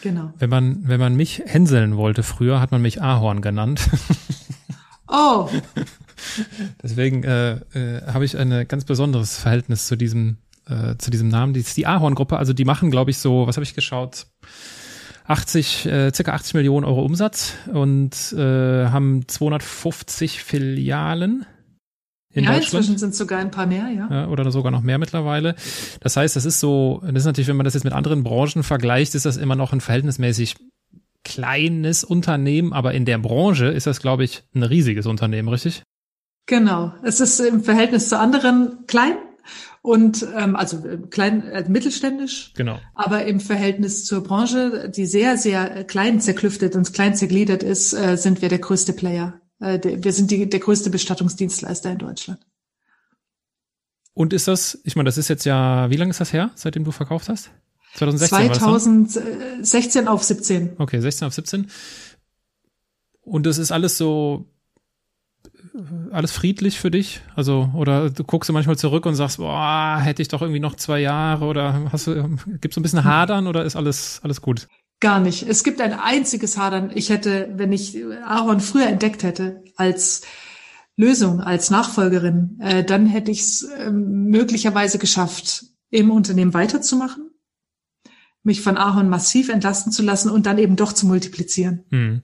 [0.00, 0.32] Genau.
[0.38, 3.90] Wenn man, wenn man mich hänseln wollte früher, hat man mich Ahorn genannt.
[5.08, 5.48] Oh.
[6.82, 10.38] Deswegen äh, äh, habe ich ein ganz besonderes Verhältnis zu diesem
[10.68, 11.52] äh, zu diesem Namen.
[11.52, 14.26] Die ist die Ahorn-Gruppe, also die machen, glaube ich, so, was habe ich geschaut?
[15.26, 21.44] 80, äh, circa 80 Millionen Euro Umsatz und äh, haben 250 Filialen.
[22.32, 24.08] In ja, inzwischen sind sogar ein paar mehr, ja.
[24.10, 24.28] ja.
[24.28, 25.56] Oder sogar noch mehr mittlerweile.
[26.00, 28.62] Das heißt, das ist so, das ist natürlich, wenn man das jetzt mit anderen Branchen
[28.62, 30.56] vergleicht, ist das immer noch ein verhältnismäßig
[31.24, 35.82] kleines Unternehmen, aber in der Branche ist das, glaube ich, ein riesiges Unternehmen, richtig?
[36.46, 36.92] Genau.
[37.02, 39.16] Es ist im Verhältnis zu anderen klein,
[39.82, 42.78] und ähm, also äh, klein, äh, mittelständisch, genau.
[42.94, 48.16] aber im Verhältnis zur Branche, die sehr, sehr klein zerklüftet und klein zergliedert ist, äh,
[48.16, 49.40] sind wir der größte Player.
[49.60, 52.40] Äh, der, wir sind die, der größte Bestattungsdienstleister in Deutschland.
[54.14, 56.84] Und ist das, ich meine, das ist jetzt ja, wie lange ist das her, seitdem
[56.84, 57.50] du verkauft hast?
[57.96, 60.72] 2016 2016 auf 17.
[60.78, 61.70] Okay, 16 auf 17.
[63.22, 64.46] Und das ist alles so
[66.10, 67.20] alles friedlich für dich?
[67.34, 70.76] Also, oder du guckst du manchmal zurück und sagst, boah, hätte ich doch irgendwie noch
[70.76, 74.68] zwei Jahre oder hast du, gibt's so ein bisschen Hadern oder ist alles, alles gut?
[75.00, 75.42] Gar nicht.
[75.42, 76.90] Es gibt ein einziges Hadern.
[76.94, 80.22] Ich hätte, wenn ich Aaron früher entdeckt hätte als
[80.96, 87.30] Lösung, als Nachfolgerin, äh, dann hätte ich es äh, möglicherweise geschafft, im Unternehmen weiterzumachen,
[88.42, 91.84] mich von Aaron massiv entlasten zu lassen und dann eben doch zu multiplizieren.
[91.90, 92.22] Mhm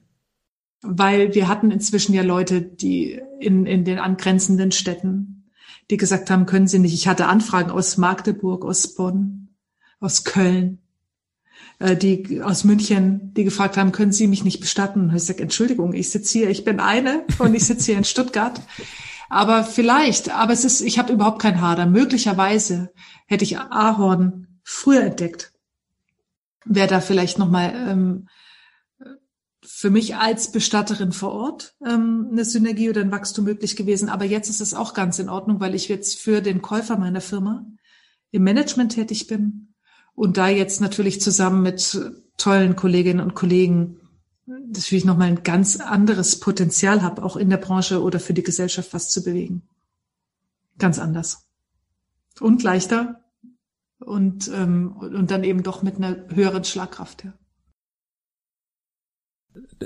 [0.83, 5.49] weil wir hatten inzwischen ja Leute, die in, in den angrenzenden Städten,
[5.89, 6.93] die gesagt haben, können Sie nicht.
[6.93, 9.49] Ich hatte Anfragen aus Magdeburg, aus Bonn,
[9.99, 10.79] aus Köln,
[11.79, 15.09] äh, die aus München, die gefragt haben, können Sie mich nicht bestatten?
[15.09, 18.03] Und ich sage, Entschuldigung, ich sitze hier, ich bin eine und ich sitze hier in
[18.03, 18.61] Stuttgart.
[19.29, 21.85] Aber vielleicht, aber es ist, ich habe überhaupt kein Hader.
[21.85, 22.91] Möglicherweise
[23.25, 25.53] hätte ich Ahorn früher entdeckt.
[26.65, 28.27] Wäre da vielleicht nochmal ähm,
[29.65, 34.09] für mich als Bestatterin vor Ort ähm, eine Synergie oder ein Wachstum möglich gewesen.
[34.09, 37.21] Aber jetzt ist es auch ganz in Ordnung, weil ich jetzt für den Käufer meiner
[37.21, 37.65] Firma
[38.31, 39.73] im Management tätig bin
[40.15, 41.99] und da jetzt natürlich zusammen mit
[42.37, 43.99] tollen Kolleginnen und Kollegen
[44.45, 48.93] natürlich nochmal ein ganz anderes Potenzial habe, auch in der Branche oder für die Gesellschaft
[48.93, 49.63] was zu bewegen.
[50.77, 51.47] Ganz anders.
[52.39, 53.21] Und leichter
[53.99, 57.23] und, ähm, und dann eben doch mit einer höheren Schlagkraft.
[57.23, 57.33] Ja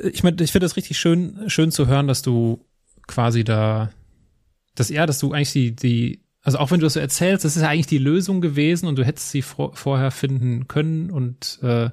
[0.03, 2.65] ich meine, ich finde das richtig schön, schön zu hören, dass du
[3.07, 3.89] quasi da,
[4.75, 7.55] dass ja, dass du eigentlich die, die, also auch wenn du das so erzählst, das
[7.55, 11.59] ist ja eigentlich die Lösung gewesen und du hättest sie vor, vorher finden können und
[11.61, 11.89] äh,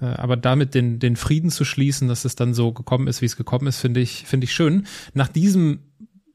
[0.00, 3.26] äh, aber damit den, den Frieden zu schließen, dass es dann so gekommen ist, wie
[3.26, 4.86] es gekommen ist, finde ich, finde ich schön.
[5.14, 5.80] Nach diesem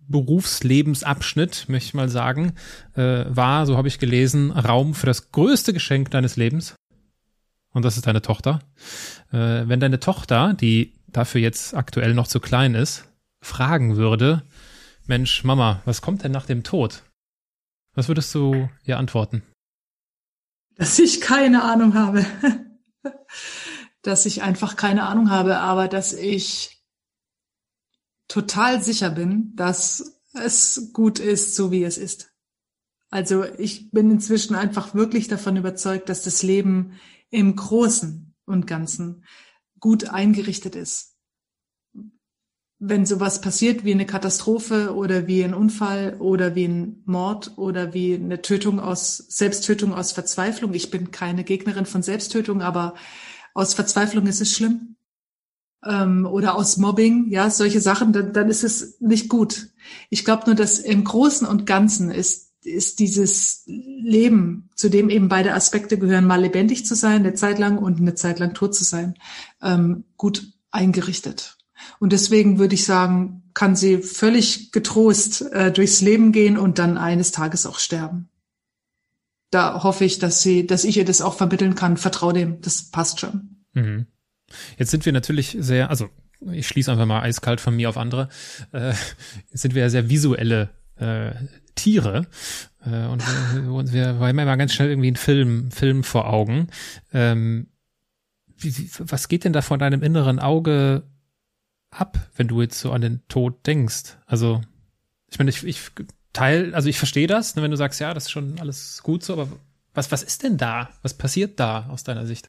[0.08, 2.54] Berufslebensabschnitt, möchte ich mal sagen,
[2.96, 6.76] äh, war, so habe ich gelesen, Raum für das größte Geschenk deines Lebens.
[7.74, 8.62] Und das ist deine Tochter
[9.32, 13.06] äh, wenn deine Tochter, die dafür jetzt aktuell noch zu klein ist,
[13.42, 14.44] fragen würde,
[15.08, 17.04] Mensch, Mama, was kommt denn nach dem Tod?
[17.94, 19.44] Was würdest du ihr antworten?
[20.76, 22.26] Dass ich keine Ahnung habe.
[24.04, 26.82] dass ich einfach keine Ahnung habe, aber dass ich
[28.28, 32.32] total sicher bin, dass es gut ist, so wie es ist.
[33.10, 37.00] Also ich bin inzwischen einfach wirklich davon überzeugt, dass das Leben
[37.32, 39.24] im Großen und Ganzen
[39.80, 41.16] gut eingerichtet ist.
[42.78, 47.94] Wenn sowas passiert wie eine Katastrophe oder wie ein Unfall oder wie ein Mord oder
[47.94, 50.74] wie eine Tötung aus Selbsttötung aus Verzweiflung.
[50.74, 52.96] Ich bin keine Gegnerin von Selbsttötung, aber
[53.54, 54.96] aus Verzweiflung ist es schlimm.
[55.84, 59.70] Ähm, oder aus Mobbing, ja, solche Sachen, dann, dann ist es nicht gut.
[60.10, 65.30] Ich glaube nur, dass im Großen und Ganzen ist ist dieses Leben, zu dem eben
[65.30, 68.76] beide Aspekte gehören, mal lebendig zu sein, eine Zeit lang und eine Zeit lang tot
[68.76, 69.16] zu sein,
[69.62, 71.58] ähm, gut eingerichtet.
[72.00, 76.98] Und deswegen würde ich sagen, kann sie völlig getrost äh, durchs Leben gehen und dann
[76.98, 78.30] eines Tages auch sterben.
[79.50, 81.98] Da hoffe ich, dass sie, dass ich ihr das auch vermitteln kann.
[81.98, 83.64] Vertrau dem, das passt schon.
[83.74, 84.06] Mhm.
[84.78, 86.10] Jetzt sind wir natürlich sehr, also
[86.52, 88.30] ich schließe einfach mal eiskalt von mir auf andere.
[88.72, 88.94] Äh,
[89.52, 90.70] jetzt sind wir ja sehr visuelle
[91.02, 91.34] äh,
[91.76, 92.28] Tiere.
[92.86, 93.24] Äh, und
[93.94, 96.68] wir, wir, haben immer ganz schnell irgendwie einen Film, Film vor Augen.
[97.14, 97.68] Ähm,
[98.58, 101.04] wie, wie, was geht denn da von deinem inneren Auge
[101.90, 104.18] ab, wenn du jetzt so an den Tod denkst?
[104.26, 104.62] Also,
[105.30, 105.80] ich meine, ich, ich
[106.34, 109.24] teil, also ich verstehe das, ne, wenn du sagst, ja, das ist schon alles gut
[109.24, 109.48] so, aber
[109.94, 110.90] was, was ist denn da?
[111.02, 112.48] Was passiert da aus deiner Sicht?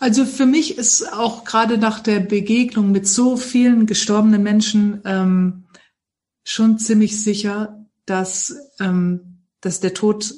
[0.00, 5.65] Also für mich ist auch gerade nach der Begegnung mit so vielen gestorbenen Menschen ähm,
[6.46, 10.32] schon ziemlich sicher, dass, ähm, dass der Tod,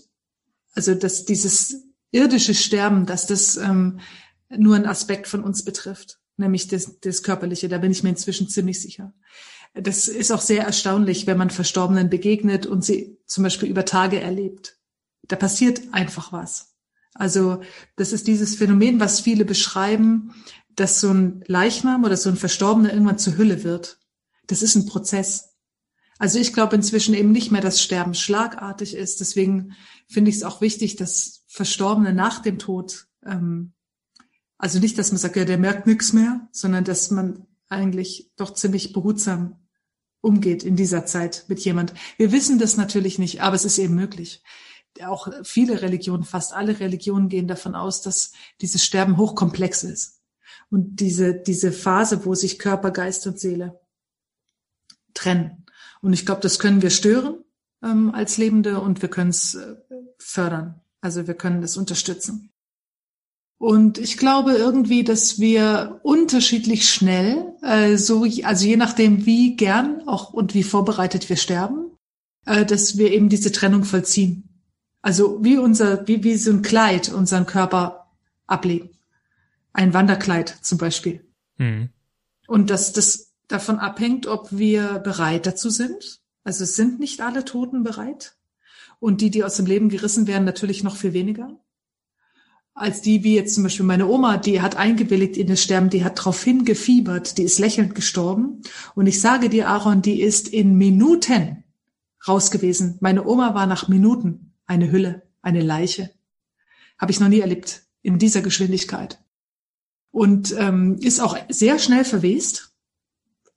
[0.74, 4.00] also dass dieses irdische Sterben, dass das ähm,
[4.48, 7.68] nur ein Aspekt von uns betrifft, nämlich das, das Körperliche.
[7.68, 9.12] Da bin ich mir inzwischen ziemlich sicher.
[9.74, 14.18] Das ist auch sehr erstaunlich, wenn man Verstorbenen begegnet und sie zum Beispiel über Tage
[14.18, 14.78] erlebt.
[15.22, 16.74] Da passiert einfach was.
[17.12, 17.61] Also
[17.96, 20.34] das ist dieses Phänomen, was viele beschreiben,
[20.74, 23.98] dass so ein Leichnam oder so ein Verstorbener irgendwann zur Hülle wird.
[24.46, 25.47] Das ist ein Prozess.
[26.19, 29.21] Also ich glaube inzwischen eben nicht mehr, dass Sterben schlagartig ist.
[29.21, 29.77] Deswegen
[30.09, 33.73] finde ich es auch wichtig, dass Verstorbene nach dem Tod, ähm,
[34.59, 38.53] also nicht, dass man sagt, ja, der merkt nichts mehr, sondern dass man eigentlich doch
[38.55, 39.57] ziemlich behutsam
[40.21, 41.95] umgeht in dieser Zeit mit jemand.
[42.16, 44.43] Wir wissen das natürlich nicht, aber es ist eben möglich.
[45.05, 50.21] Auch viele Religionen, fast alle Religionen gehen davon aus, dass dieses Sterben hochkomplex ist.
[50.71, 53.81] Und diese, diese Phase, wo sich Körper, Geist und Seele
[55.14, 55.57] trennen.
[56.01, 57.44] Und ich glaube, das können wir stören
[57.82, 59.76] ähm, als Lebende und wir können es äh,
[60.18, 60.80] fördern.
[61.01, 62.51] Also wir können das unterstützen.
[63.59, 70.07] Und ich glaube irgendwie, dass wir unterschiedlich schnell, äh, so, also je nachdem, wie gern
[70.07, 71.90] auch und wie vorbereitet wir sterben,
[72.46, 74.62] äh, dass wir eben diese Trennung vollziehen.
[75.03, 78.12] Also wie unser, wie, wie so ein Kleid unseren Körper
[78.46, 78.90] ablegen.
[79.72, 81.24] Ein Wanderkleid zum Beispiel.
[81.57, 81.90] Mhm.
[82.46, 86.20] Und dass das davon abhängt, ob wir bereit dazu sind.
[86.44, 88.36] Also es sind nicht alle Toten bereit.
[89.01, 91.59] Und die, die aus dem Leben gerissen werden, natürlich noch viel weniger.
[92.74, 96.05] Als die, wie jetzt zum Beispiel meine Oma, die hat eingewilligt in das Sterben, die
[96.05, 98.62] hat darauf hingefiebert, die ist lächelnd gestorben.
[98.94, 101.64] Und ich sage dir, Aaron, die ist in Minuten
[102.26, 102.96] raus gewesen.
[103.01, 106.11] Meine Oma war nach Minuten eine Hülle, eine Leiche.
[106.99, 109.20] Habe ich noch nie erlebt in dieser Geschwindigkeit.
[110.11, 112.68] Und ähm, ist auch sehr schnell verwest.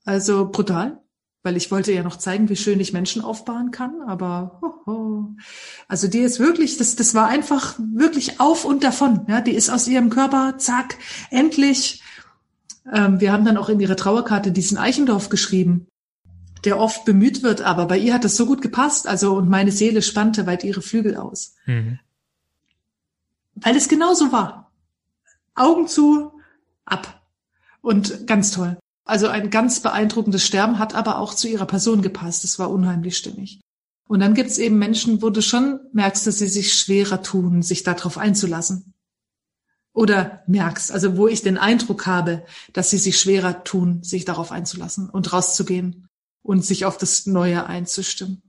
[0.05, 0.99] Also brutal,
[1.43, 5.35] weil ich wollte ja noch zeigen, wie schön ich Menschen aufbauen kann, aber ho, ho.
[5.87, 9.25] also die ist wirklich, das, das war einfach wirklich auf und davon.
[9.27, 10.97] Ja, die ist aus ihrem Körper, zack,
[11.29, 12.01] endlich.
[12.91, 15.87] Ähm, wir haben dann auch in ihre Trauerkarte diesen Eichendorf geschrieben,
[16.63, 19.07] der oft bemüht wird, aber bei ihr hat das so gut gepasst.
[19.07, 21.99] Also und meine Seele spannte weit ihre Flügel aus, mhm.
[23.55, 24.71] weil es genauso war.
[25.53, 26.31] Augen zu,
[26.85, 27.21] ab
[27.81, 28.77] und ganz toll.
[29.11, 32.45] Also ein ganz beeindruckendes Sterben hat aber auch zu ihrer Person gepasst.
[32.45, 33.59] Es war unheimlich stimmig.
[34.07, 37.83] Und dann gibt's eben Menschen, wo du schon merkst, dass sie sich schwerer tun, sich
[37.83, 38.93] darauf einzulassen.
[39.91, 44.49] Oder merkst, also wo ich den Eindruck habe, dass sie sich schwerer tun, sich darauf
[44.49, 46.07] einzulassen und rauszugehen
[46.41, 48.41] und sich auf das Neue einzustimmen.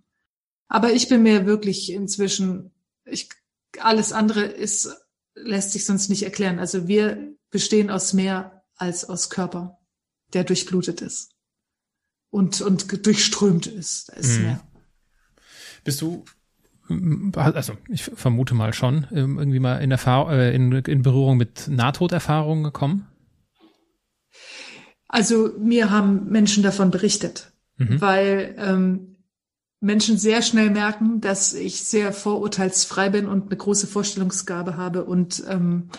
[0.69, 2.71] Aber ich bin mir wirklich inzwischen,
[3.05, 3.31] ich,
[3.81, 4.95] alles andere ist,
[5.35, 6.61] lässt sich sonst nicht erklären.
[6.61, 9.81] Also wir bestehen aus mehr als aus Körper
[10.35, 11.33] der durchblutet ist
[12.31, 14.09] und, und durchströmt ist.
[14.09, 14.45] Da ist mhm.
[14.45, 14.61] mehr.
[15.85, 16.25] Bist du,
[17.35, 21.69] also ich vermute mal schon, ähm, irgendwie mal in, Erfahrung, äh, in, in Berührung mit
[21.69, 23.07] Nahtoderfahrungen gekommen?
[25.09, 28.01] Also mir haben Menschen davon berichtet, mhm.
[28.01, 29.17] weil ähm,
[29.81, 35.05] Menschen sehr schnell merken, dass ich sehr vorurteilsfrei bin und eine große Vorstellungsgabe habe.
[35.05, 35.91] Und ähm,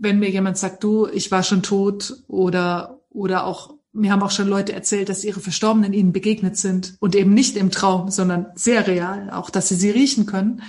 [0.00, 4.30] wenn mir jemand sagt, du, ich war schon tot oder oder auch mir haben auch
[4.30, 8.46] schon Leute erzählt, dass ihre Verstorbenen ihnen begegnet sind und eben nicht im Traum, sondern
[8.54, 10.62] sehr real, auch dass sie sie riechen können.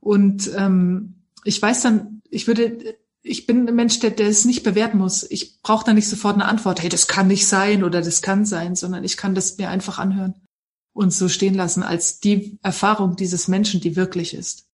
[0.00, 1.14] Und ähm,
[1.44, 5.24] ich weiß dann, ich würde, ich bin ein Mensch, der, der es nicht bewerten muss.
[5.30, 8.44] Ich brauche da nicht sofort eine Antwort, hey, das kann nicht sein oder das kann
[8.44, 10.34] sein, sondern ich kann das mir einfach anhören
[10.92, 14.66] und so stehen lassen als die Erfahrung dieses Menschen, die wirklich ist.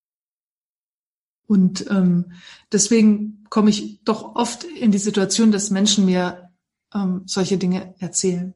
[1.46, 2.32] Und ähm,
[2.72, 6.45] deswegen komme ich doch oft in die Situation, dass Menschen mir
[6.94, 8.54] ähm, solche Dinge erzählen.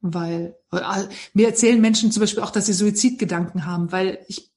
[0.00, 4.50] Weil äh, mir erzählen Menschen zum Beispiel auch, dass sie Suizidgedanken haben, weil ich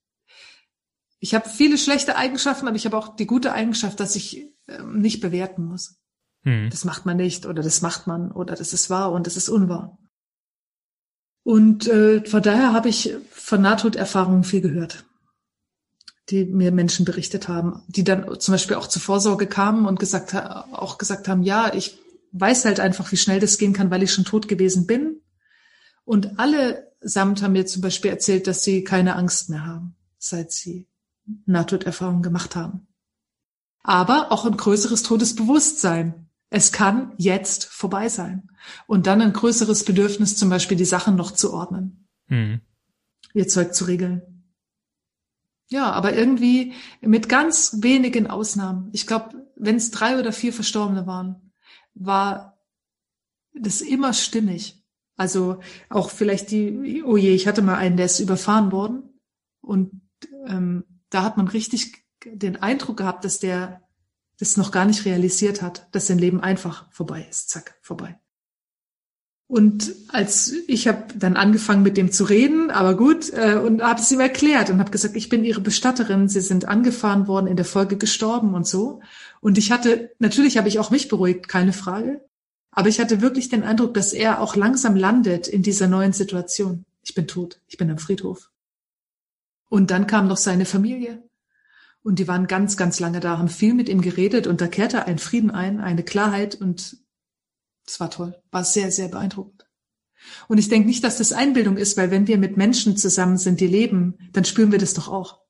[1.20, 5.00] ich habe viele schlechte Eigenschaften, aber ich habe auch die gute Eigenschaft, dass ich ähm,
[5.00, 6.00] nicht bewerten muss.
[6.44, 6.70] Hm.
[6.70, 9.50] Das macht man nicht oder das macht man oder das ist wahr und das ist
[9.50, 9.98] unwahr.
[11.44, 15.08] Und äh, von daher habe ich von Nahtoderfahrungen viel gehört
[16.30, 20.36] die mir Menschen berichtet haben, die dann zum Beispiel auch zur Vorsorge kamen und gesagt,
[20.36, 22.00] auch gesagt haben, ja, ich
[22.32, 25.22] weiß halt einfach, wie schnell das gehen kann, weil ich schon tot gewesen bin.
[26.06, 30.52] Und alle samt haben mir zum Beispiel erzählt, dass sie keine Angst mehr haben, seit
[30.52, 30.88] sie
[31.46, 32.88] Nahtoderfahrungen gemacht haben.
[33.84, 36.30] Aber auch ein größeres Todesbewusstsein.
[36.50, 38.50] Es kann jetzt vorbei sein.
[38.86, 42.08] Und dann ein größeres Bedürfnis, zum Beispiel die Sachen noch zu ordnen.
[42.28, 42.62] Mhm.
[43.34, 44.22] Ihr Zeug zu regeln.
[45.70, 48.90] Ja, aber irgendwie mit ganz wenigen Ausnahmen.
[48.94, 51.47] Ich glaube, wenn es drei oder vier Verstorbene waren,
[52.00, 52.58] war
[53.54, 54.84] das immer stimmig.
[55.16, 59.20] Also auch vielleicht die, oh je, ich hatte mal einen, der ist überfahren worden.
[59.62, 60.02] Und
[60.48, 63.82] ähm, da hat man richtig den Eindruck gehabt, dass der
[64.40, 67.50] das noch gar nicht realisiert hat, dass sein Leben einfach vorbei ist.
[67.50, 68.20] Zack, vorbei.
[69.50, 74.02] Und als ich habe dann angefangen mit dem zu reden, aber gut, äh, und habe
[74.02, 77.56] es ihm erklärt und habe gesagt, ich bin Ihre Bestatterin, Sie sind angefahren worden, in
[77.56, 79.02] der Folge gestorben und so.
[79.42, 82.26] Und ich hatte, natürlich habe ich auch mich beruhigt, keine Frage.
[82.72, 86.86] Aber ich hatte wirklich den Eindruck, dass er auch langsam landet in dieser neuen Situation.
[87.04, 88.52] Ich bin tot, ich bin am Friedhof.
[89.70, 91.24] Und dann kam noch seine Familie.
[92.04, 95.06] Und die waren ganz, ganz lange da, haben viel mit ihm geredet und da kehrte
[95.06, 96.98] ein Frieden ein, eine Klarheit und
[97.86, 99.66] das war toll, war sehr, sehr beeindruckend.
[100.48, 103.60] Und ich denke nicht, dass das Einbildung ist, weil wenn wir mit Menschen zusammen sind,
[103.60, 105.42] die leben, dann spüren wir das doch auch.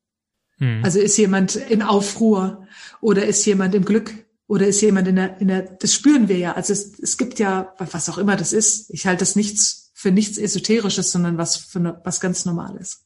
[0.57, 0.81] Hm.
[0.83, 2.67] Also ist jemand in Aufruhr
[3.01, 4.13] oder ist jemand im Glück
[4.47, 6.53] oder ist jemand in der, in der, das spüren wir ja.
[6.53, 8.89] Also es, es gibt ja, was auch immer das ist.
[8.91, 13.05] Ich halte das nichts für nichts Esoterisches, sondern was für was ganz Normales.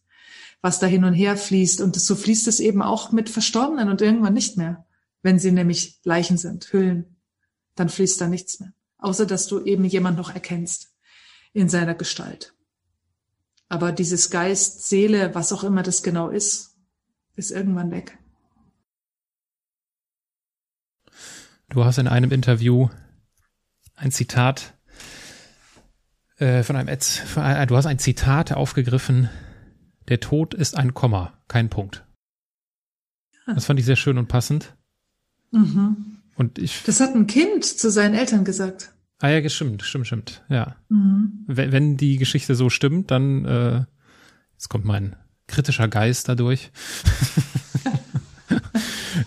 [0.62, 1.82] Was da hin und her fließt.
[1.82, 4.86] Und so fließt es eben auch mit Verstorbenen und irgendwann nicht mehr.
[5.24, 7.18] Wenn sie nämlich Leichen sind, Hüllen,
[7.76, 10.94] dann fließt da nichts mehr außer dass du eben jemand noch erkennst
[11.54, 12.54] in seiner Gestalt.
[13.68, 16.71] Aber dieses Geist, Seele, was auch immer das genau ist,
[17.36, 18.18] ist irgendwann weg.
[21.70, 22.90] Du hast in einem Interview
[23.96, 24.74] ein Zitat
[26.38, 29.30] äh, von einem ein, du hast ein Zitat aufgegriffen.
[30.10, 32.06] Der Tod ist ein Komma, kein Punkt.
[33.46, 34.76] Das fand ich sehr schön und passend.
[35.52, 36.18] Mhm.
[36.36, 36.84] Und ich.
[36.84, 38.94] Das hat ein Kind zu seinen Eltern gesagt.
[39.20, 40.44] Ah ja, stimmt, stimmt, stimmt.
[40.50, 40.76] Ja.
[40.90, 41.46] Mhm.
[41.48, 43.86] Wenn, wenn die Geschichte so stimmt, dann äh,
[44.54, 45.16] jetzt kommt mein
[45.52, 46.72] kritischer Geist dadurch.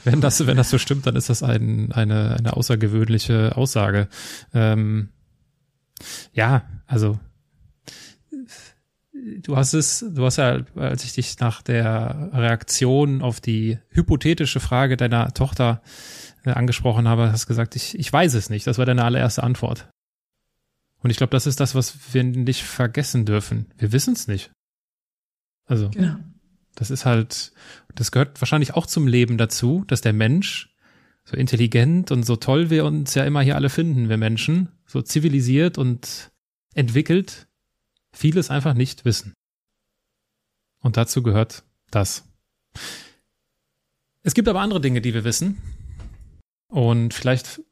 [0.04, 4.08] wenn das, wenn das so stimmt, dann ist das ein, eine, eine außergewöhnliche Aussage.
[4.52, 5.08] Ähm,
[6.32, 7.18] ja, also
[9.42, 14.60] du hast es, du hast ja, als ich dich nach der Reaktion auf die hypothetische
[14.60, 15.82] Frage deiner Tochter
[16.44, 18.66] äh, angesprochen habe, hast gesagt, ich, ich weiß es nicht.
[18.66, 19.88] Das war deine allererste Antwort.
[21.02, 23.66] Und ich glaube, das ist das, was wir nicht vergessen dürfen.
[23.76, 24.50] Wir wissen es nicht.
[25.66, 26.16] Also, genau.
[26.74, 27.52] das ist halt,
[27.94, 30.74] das gehört wahrscheinlich auch zum Leben dazu, dass der Mensch
[31.24, 35.00] so intelligent und so toll wir uns ja immer hier alle finden, wir Menschen, so
[35.00, 36.30] zivilisiert und
[36.74, 37.46] entwickelt,
[38.12, 39.32] vieles einfach nicht wissen.
[40.80, 42.24] Und dazu gehört das.
[44.22, 45.58] Es gibt aber andere Dinge, die wir wissen,
[46.74, 47.62] und vielleicht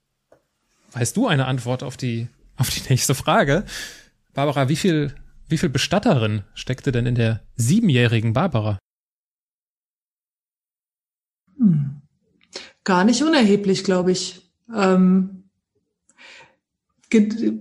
[0.92, 3.64] weißt du eine Antwort auf die, auf die nächste Frage.
[4.32, 5.12] Barbara, wie viel,
[5.52, 8.78] wie viel Bestatterin steckte denn in der siebenjährigen Barbara?
[11.58, 12.02] Hm.
[12.84, 14.50] Gar nicht unerheblich, glaube ich.
[14.74, 15.44] Ähm,
[17.10, 17.60] ge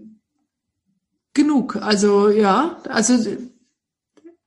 [1.33, 1.75] genug.
[1.75, 3.13] Also ja, also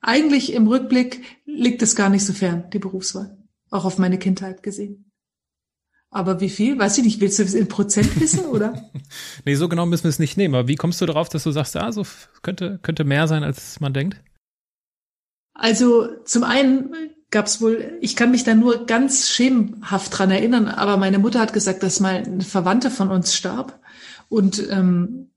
[0.00, 3.36] eigentlich im Rückblick liegt es gar nicht so fern, die Berufswahl.
[3.70, 5.12] Auch auf meine Kindheit gesehen.
[6.14, 6.78] Aber wie viel?
[6.78, 7.20] Weiß ich nicht.
[7.20, 8.88] Willst du es in Prozent wissen, oder?
[9.44, 10.54] nee, so genau müssen wir es nicht nehmen.
[10.54, 12.06] Aber wie kommst du darauf, dass du sagst, ah, so
[12.40, 14.22] könnte, könnte mehr sein, als man denkt?
[15.54, 16.94] Also zum einen
[17.32, 21.40] gab es wohl, ich kann mich da nur ganz schemenhaft dran erinnern, aber meine Mutter
[21.40, 23.80] hat gesagt, dass mal eine Verwandte von uns starb.
[24.28, 25.32] Und ähm,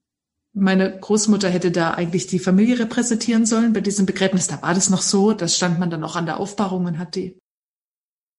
[0.54, 4.46] meine Großmutter hätte da eigentlich die Familie repräsentieren sollen bei diesem Begräbnis.
[4.46, 7.16] Da war das noch so, da stand man dann auch an der Aufbahrung und hat
[7.16, 7.40] die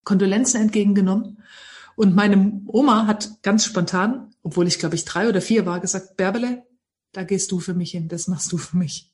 [0.05, 1.43] Kondolenzen entgegengenommen.
[1.99, 6.17] Und meine Oma hat ganz spontan, obwohl ich glaube ich drei oder vier war, gesagt,
[6.17, 6.63] Bärbele,
[7.11, 9.11] da gehst du für mich hin, das machst du für mich.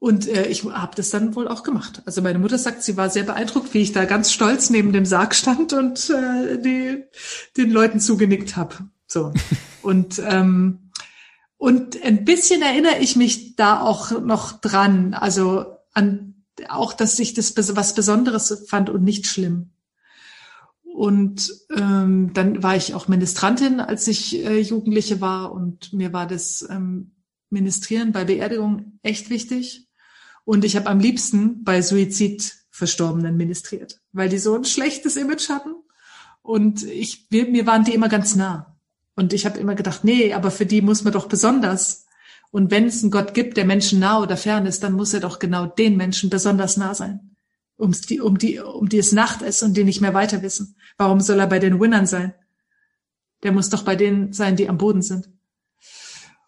[0.00, 2.02] Und äh, ich habe das dann wohl auch gemacht.
[2.04, 5.06] Also meine Mutter sagt, sie war sehr beeindruckt, wie ich da ganz stolz neben dem
[5.06, 7.04] Sarg stand und äh, die,
[7.56, 8.74] den Leuten zugenickt habe.
[9.06, 9.32] So.
[9.82, 10.90] und ähm,
[11.58, 17.34] und ein bisschen erinnere ich mich da auch noch dran, also an auch, dass ich
[17.34, 19.71] das was Besonderes fand und nicht schlimm.
[20.92, 26.26] Und ähm, dann war ich auch Ministrantin, als ich äh, Jugendliche war, und mir war
[26.26, 27.12] das ähm,
[27.48, 29.88] Ministrieren bei Beerdigung echt wichtig.
[30.44, 35.74] Und ich habe am liebsten bei Suizidverstorbenen ministriert, weil die so ein schlechtes Image hatten.
[36.42, 38.76] Und ich, mir, mir waren die immer ganz nah.
[39.14, 42.06] Und ich habe immer gedacht, nee, aber für die muss man doch besonders.
[42.50, 45.20] Und wenn es einen Gott gibt, der Menschen nah oder fern ist, dann muss er
[45.20, 47.31] doch genau den Menschen besonders nah sein.
[47.76, 50.76] Um's die, um die, um die es Nacht ist und die nicht mehr weiter wissen.
[50.96, 52.34] Warum soll er bei den Winnern sein?
[53.42, 55.30] Der muss doch bei denen sein, die am Boden sind.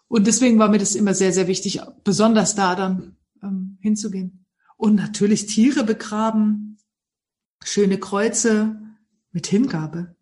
[0.06, 4.44] Und deswegen war mir das immer sehr, sehr wichtig, besonders da dann ähm, hinzugehen.
[4.76, 6.78] Und natürlich Tiere begraben,
[7.64, 8.78] schöne Kreuze
[9.32, 10.14] mit Hingabe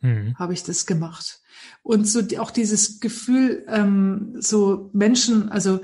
[0.00, 0.36] mhm.
[0.38, 1.40] habe ich das gemacht.
[1.82, 5.80] Und so auch dieses Gefühl, ähm, so Menschen, also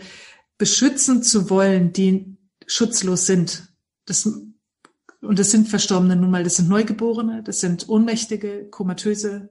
[0.58, 3.72] beschützen zu wollen, die schutzlos sind.
[4.04, 4.28] Das,
[5.20, 9.50] und das sind Verstorbene nun mal, das sind Neugeborene, das sind Ohnmächtige, komatöse,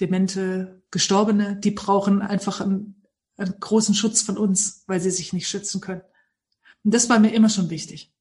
[0.00, 3.04] demente, Gestorbene, die brauchen einfach einen,
[3.36, 6.02] einen großen Schutz von uns, weil sie sich nicht schützen können.
[6.84, 8.14] Und das war mir immer schon wichtig.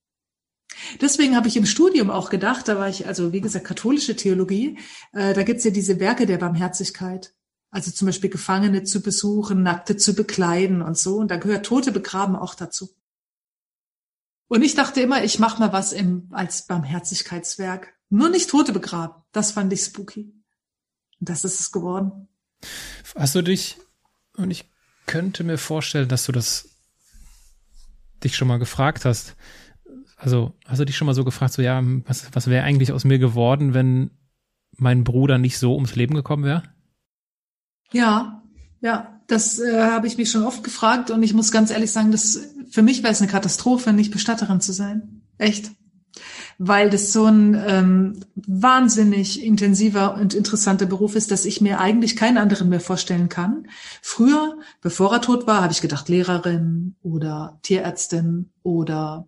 [1.02, 4.78] Deswegen habe ich im Studium auch gedacht, da war ich, also wie gesagt, katholische Theologie,
[5.14, 7.34] äh, da gibt's ja diese Werke der Barmherzigkeit.
[7.70, 11.18] Also zum Beispiel Gefangene zu besuchen, Nackte zu bekleiden und so.
[11.18, 12.90] Und da gehört Tote begraben auch dazu.
[14.48, 17.94] Und ich dachte immer, ich mache mal was im, als Barmherzigkeitswerk.
[18.10, 19.24] Nur nicht Tote begraben.
[19.32, 20.34] Das fand ich spooky.
[21.20, 22.30] Und das ist es geworden.
[23.16, 23.78] Hast du dich,
[24.36, 24.72] und ich
[25.06, 26.70] könnte mir vorstellen, dass du das
[28.24, 29.36] dich schon mal gefragt hast.
[30.16, 33.04] Also hast du dich schon mal so gefragt, so ja, was, was wäre eigentlich aus
[33.04, 34.12] mir geworden, wenn
[34.72, 36.64] mein Bruder nicht so ums Leben gekommen wäre?
[37.92, 38.44] Ja,
[38.82, 42.12] ja, das äh, habe ich mich schon oft gefragt und ich muss ganz ehrlich sagen,
[42.12, 45.22] dass für mich wäre es eine Katastrophe, nicht Bestatterin zu sein.
[45.38, 45.72] Echt
[46.58, 52.16] weil das so ein ähm, wahnsinnig intensiver und interessanter Beruf ist, dass ich mir eigentlich
[52.16, 53.68] keinen anderen mehr vorstellen kann.
[54.02, 59.28] Früher, bevor er tot war, habe ich gedacht Lehrerin oder Tierärztin oder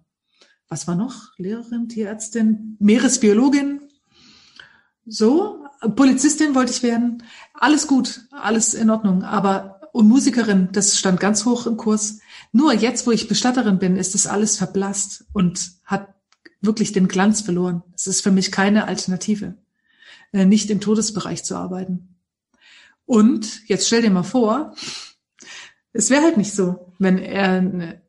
[0.68, 1.38] was war noch?
[1.38, 3.82] Lehrerin, Tierärztin, Meeresbiologin.
[5.06, 5.59] So,
[5.96, 7.24] Polizistin wollte ich werden.
[7.54, 9.24] Alles gut, alles in Ordnung.
[9.24, 12.20] Aber und Musikerin, das stand ganz hoch im Kurs.
[12.52, 16.14] Nur jetzt, wo ich Bestatterin bin, ist das alles verblasst und hat
[16.62, 17.84] wirklich den Glanz verloren.
[17.96, 19.56] Es ist für mich keine Alternative,
[20.32, 22.16] äh, nicht im Todesbereich zu arbeiten.
[23.06, 24.76] Und jetzt stell dir mal vor,
[25.94, 28.02] es wäre halt nicht so, wenn er ne,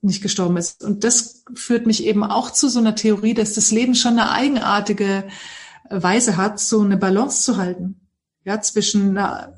[0.00, 0.82] nicht gestorben ist.
[0.82, 4.30] Und das führt mich eben auch zu so einer Theorie, dass das Leben schon eine
[4.30, 5.24] eigenartige
[5.90, 8.00] Weise hat, so eine Balance zu halten.
[8.44, 9.54] Ja, zwischen einer,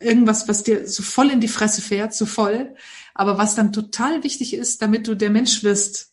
[0.00, 2.74] irgendwas, was dir so voll in die Fresse fährt, so voll,
[3.14, 6.12] aber was dann total wichtig ist, damit du der Mensch wirst,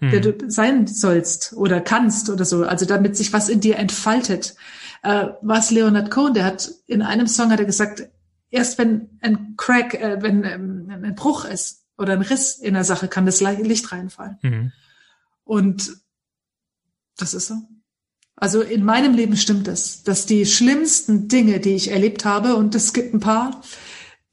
[0.00, 0.50] der du hm.
[0.50, 2.64] sein sollst oder kannst oder so.
[2.64, 4.56] Also damit sich was in dir entfaltet.
[5.02, 8.08] Äh, was Leonard Cohen, der hat in einem Song hat er gesagt,
[8.50, 12.84] erst wenn ein Crack, äh, wenn ähm, ein Bruch ist oder ein Riss in der
[12.84, 14.38] Sache, kann das Licht reinfallen.
[14.42, 14.72] Mhm.
[15.44, 15.96] Und
[17.16, 17.54] das ist so.
[18.36, 22.74] Also in meinem Leben stimmt es, dass die schlimmsten Dinge, die ich erlebt habe, und
[22.74, 23.62] es gibt ein paar,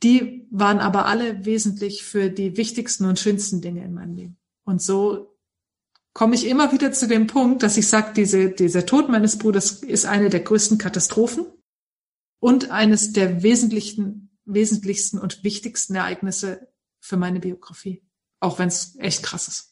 [0.03, 4.37] die waren aber alle wesentlich für die wichtigsten und schönsten Dinge in meinem Leben.
[4.63, 5.37] Und so
[6.13, 9.83] komme ich immer wieder zu dem Punkt, dass ich sage, diese, dieser Tod meines Bruders
[9.83, 11.45] ist eine der größten Katastrophen
[12.39, 16.67] und eines der wesentlichen, wesentlichsten und wichtigsten Ereignisse
[16.99, 18.03] für meine Biografie.
[18.39, 19.70] Auch wenn es echt krass ist.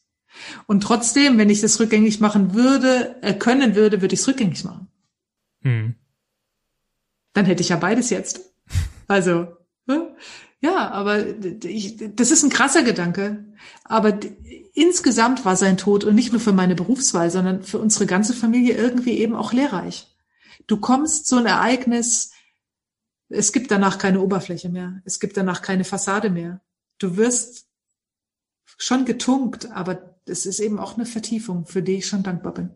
[0.66, 4.64] Und trotzdem, wenn ich das rückgängig machen würde, äh, können würde, würde ich es rückgängig
[4.64, 4.88] machen.
[5.62, 5.94] Hm.
[7.32, 8.40] Dann hätte ich ja beides jetzt.
[9.08, 9.48] Also,
[9.86, 10.14] ne?
[10.60, 11.24] ja, aber
[11.64, 13.44] ich, das ist ein krasser Gedanke.
[13.84, 14.18] Aber
[14.74, 18.74] insgesamt war sein Tod und nicht nur für meine Berufswahl, sondern für unsere ganze Familie
[18.74, 20.06] irgendwie eben auch lehrreich.
[20.66, 22.32] Du kommst so ein Ereignis,
[23.28, 26.60] es gibt danach keine Oberfläche mehr, es gibt danach keine Fassade mehr.
[26.98, 27.66] Du wirst
[28.76, 32.70] schon getunkt, aber es ist eben auch eine Vertiefung, für die ich schon dankbar bin.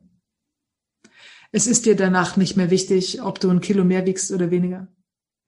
[1.52, 4.88] Es ist dir danach nicht mehr wichtig, ob du ein Kilo mehr wiegst oder weniger.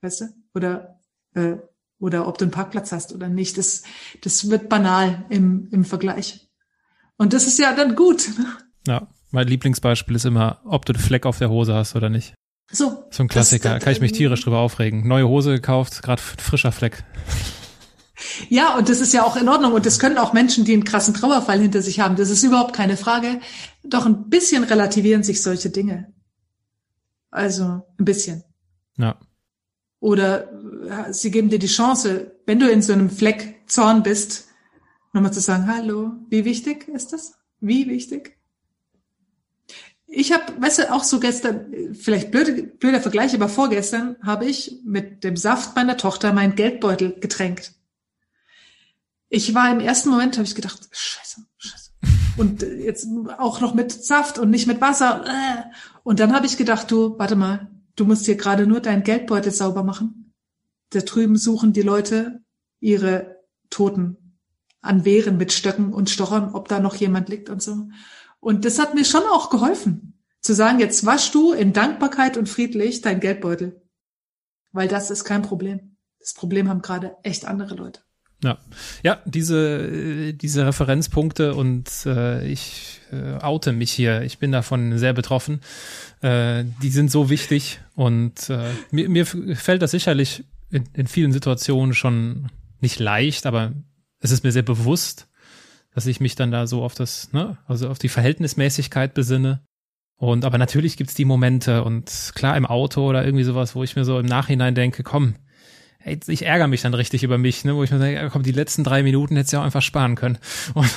[0.01, 0.25] Weißt du?
[0.53, 0.99] Oder
[1.33, 1.57] äh,
[1.99, 3.57] oder ob du einen Parkplatz hast oder nicht.
[3.57, 3.83] Das,
[4.21, 6.47] das wird banal im, im Vergleich.
[7.17, 8.29] Und das ist ja dann gut.
[8.87, 12.33] Ja, mein Lieblingsbeispiel ist immer, ob du den Fleck auf der Hose hast oder nicht.
[12.71, 13.05] So.
[13.09, 13.75] So ein Klassiker.
[13.75, 15.07] Das, Kann ich mich tierisch drüber aufregen.
[15.07, 17.03] Neue Hose gekauft, gerade frischer Fleck.
[18.49, 19.73] Ja, und das ist ja auch in Ordnung.
[19.73, 22.15] Und das können auch Menschen, die einen krassen Trauerfall hinter sich haben.
[22.15, 23.39] Das ist überhaupt keine Frage.
[23.83, 26.13] Doch ein bisschen relativieren sich solche Dinge.
[27.29, 27.63] Also
[27.99, 28.43] ein bisschen.
[28.97, 29.19] Ja.
[29.99, 30.49] Oder
[31.11, 34.47] sie geben dir die Chance, wenn du in so einem Fleck Zorn bist,
[35.13, 37.33] nochmal zu sagen, hallo, wie wichtig ist das?
[37.59, 38.37] Wie wichtig?
[40.07, 44.79] Ich habe, weißt du, auch so gestern, vielleicht blöde, blöder Vergleich, aber vorgestern habe ich
[44.85, 47.73] mit dem Saft meiner Tochter meinen Geldbeutel getränkt.
[49.29, 51.91] Ich war im ersten Moment, habe ich gedacht, scheiße, scheiße.
[52.37, 53.07] Und jetzt
[53.37, 55.25] auch noch mit Saft und nicht mit Wasser.
[56.03, 59.51] Und dann habe ich gedacht, du, warte mal, du musst hier gerade nur deinen Geldbeutel
[59.51, 60.33] sauber machen.
[60.91, 62.41] Da drüben suchen die Leute
[62.79, 63.37] ihre
[63.69, 64.37] Toten
[64.81, 67.89] an Wehren mit Stöcken und Stochern, ob da noch jemand liegt und so.
[68.39, 72.47] Und das hat mir schon auch geholfen, zu sagen, jetzt wasch du in Dankbarkeit und
[72.47, 73.81] friedlich dein Geldbeutel.
[74.71, 75.97] Weil das ist kein Problem.
[76.19, 78.01] Das Problem haben gerade echt andere Leute.
[78.43, 78.59] Ja,
[79.01, 84.21] ja, diese diese Referenzpunkte und äh, ich äh, oute mich hier.
[84.21, 85.61] Ich bin davon sehr betroffen.
[86.21, 91.31] Äh, die sind so wichtig und äh, mir, mir fällt das sicherlich in, in vielen
[91.31, 93.73] Situationen schon nicht leicht, aber
[94.19, 95.27] es ist mir sehr bewusst,
[95.93, 99.63] dass ich mich dann da so auf das, ne, also auf die Verhältnismäßigkeit besinne.
[100.19, 103.95] Und aber natürlich gibt's die Momente und klar im Auto oder irgendwie sowas, wo ich
[103.95, 105.35] mir so im Nachhinein denke, komm,
[106.07, 108.83] ich ärgere mich dann richtig über mich, ne, wo ich mir denke, komm, die letzten
[108.83, 110.37] drei Minuten hättest du ja auch einfach sparen können.
[110.73, 110.89] Und,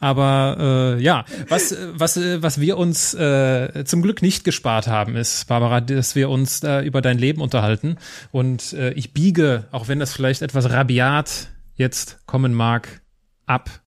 [0.00, 5.46] aber äh, ja, was, was, was wir uns äh, zum Glück nicht gespart haben, ist,
[5.48, 7.96] Barbara, dass wir uns äh, über dein Leben unterhalten.
[8.30, 13.02] Und äh, ich biege, auch wenn das vielleicht etwas rabiat jetzt kommen mag,
[13.46, 13.82] ab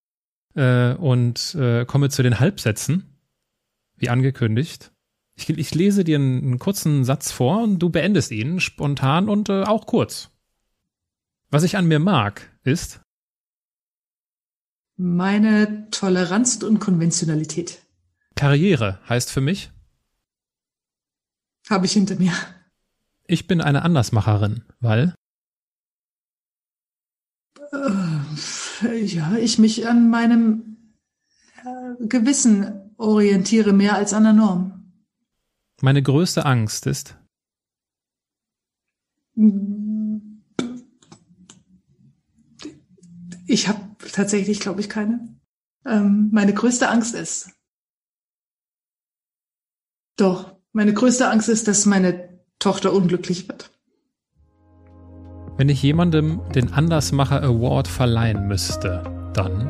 [0.55, 3.17] äh, und äh, komme zu den Halbsätzen,
[3.97, 4.91] wie angekündigt.
[5.35, 9.49] Ich, ich lese dir einen, einen, kurzen Satz vor und du beendest ihn spontan und
[9.49, 10.31] äh, auch kurz.
[11.49, 13.01] Was ich an mir mag, ist
[14.97, 17.81] meine Toleranz und Konventionalität.
[18.35, 19.71] Karriere heißt für mich
[21.69, 22.31] habe ich hinter mir.
[23.27, 25.15] Ich bin eine Andersmacherin, weil
[27.71, 30.77] äh, ja, ich mich an meinem
[31.63, 34.74] äh, Gewissen orientiere mehr als an der Norm.
[35.81, 37.17] Meine größte Angst ist?
[43.47, 45.27] Ich habe tatsächlich, glaube ich, keine.
[45.85, 47.51] Ähm, meine größte Angst ist.
[50.17, 53.71] Doch, meine größte Angst ist, dass meine Tochter unglücklich wird.
[55.57, 59.03] Wenn ich jemandem den Andersmacher Award verleihen müsste,
[59.33, 59.69] dann?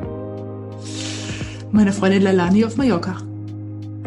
[1.71, 3.17] Meine Freundin Lalani auf Mallorca.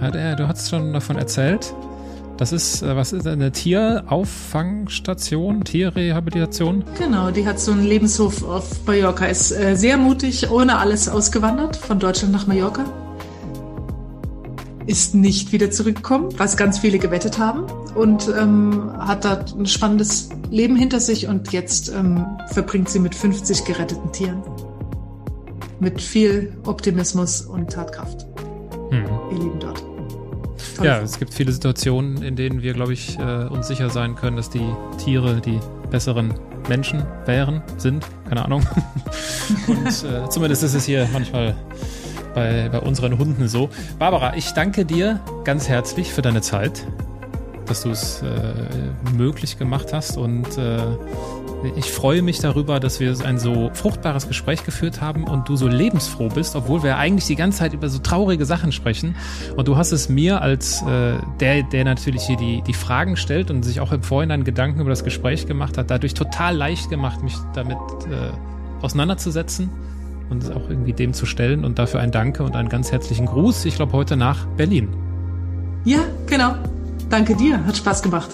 [0.01, 1.75] Ja, du hast schon davon erzählt.
[2.39, 6.85] Das ist, äh, was ist eine Tierauffangstation, Tierrehabilitation?
[6.97, 9.27] Genau, die hat so einen Lebenshof auf Mallorca.
[9.27, 12.85] Ist äh, sehr mutig, ohne alles ausgewandert, von Deutschland nach Mallorca.
[14.87, 17.65] Ist nicht wieder zurückgekommen, was ganz viele gewettet haben.
[17.95, 23.17] Und ähm, hat da ein spannendes Leben hinter sich und jetzt ähm, verbringt sie mit
[23.17, 24.45] 50 geretteten Tieren.
[25.81, 28.27] Mit viel Optimismus und Tatkraft.
[28.91, 29.05] Hm.
[29.33, 29.88] Ihr Lieben dort.
[30.83, 34.37] Ja, es gibt viele Situationen, in denen wir, glaube ich, äh, uns sicher sein können,
[34.37, 34.67] dass die
[34.99, 35.59] Tiere die
[35.91, 36.35] besseren
[36.69, 38.67] Menschen wären, sind, keine Ahnung.
[39.67, 41.55] Und äh, zumindest ist es hier manchmal
[42.35, 43.71] bei, bei unseren Hunden so.
[43.99, 46.87] Barbara, ich danke dir ganz herzlich für deine Zeit,
[47.67, 50.79] dass du es äh, möglich gemacht hast und äh,
[51.77, 55.67] ich freue mich darüber, dass wir ein so fruchtbares Gespräch geführt haben und du so
[55.67, 59.17] lebensfroh bist, obwohl wir eigentlich die ganze Zeit über so traurige Sachen sprechen.
[59.57, 63.51] Und du hast es mir als äh, der, der natürlich hier die, die Fragen stellt
[63.51, 67.23] und sich auch im Vorhinein Gedanken über das Gespräch gemacht hat, dadurch total leicht gemacht,
[67.23, 67.79] mich damit
[68.11, 68.31] äh,
[68.83, 69.71] auseinanderzusetzen
[70.31, 71.65] und auch irgendwie dem zu stellen.
[71.65, 73.65] Und dafür ein Danke und einen ganz herzlichen Gruß.
[73.65, 74.89] Ich glaube heute nach Berlin.
[75.85, 76.55] Ja, genau.
[77.11, 77.65] Danke dir.
[77.65, 78.31] Hat Spaß gemacht.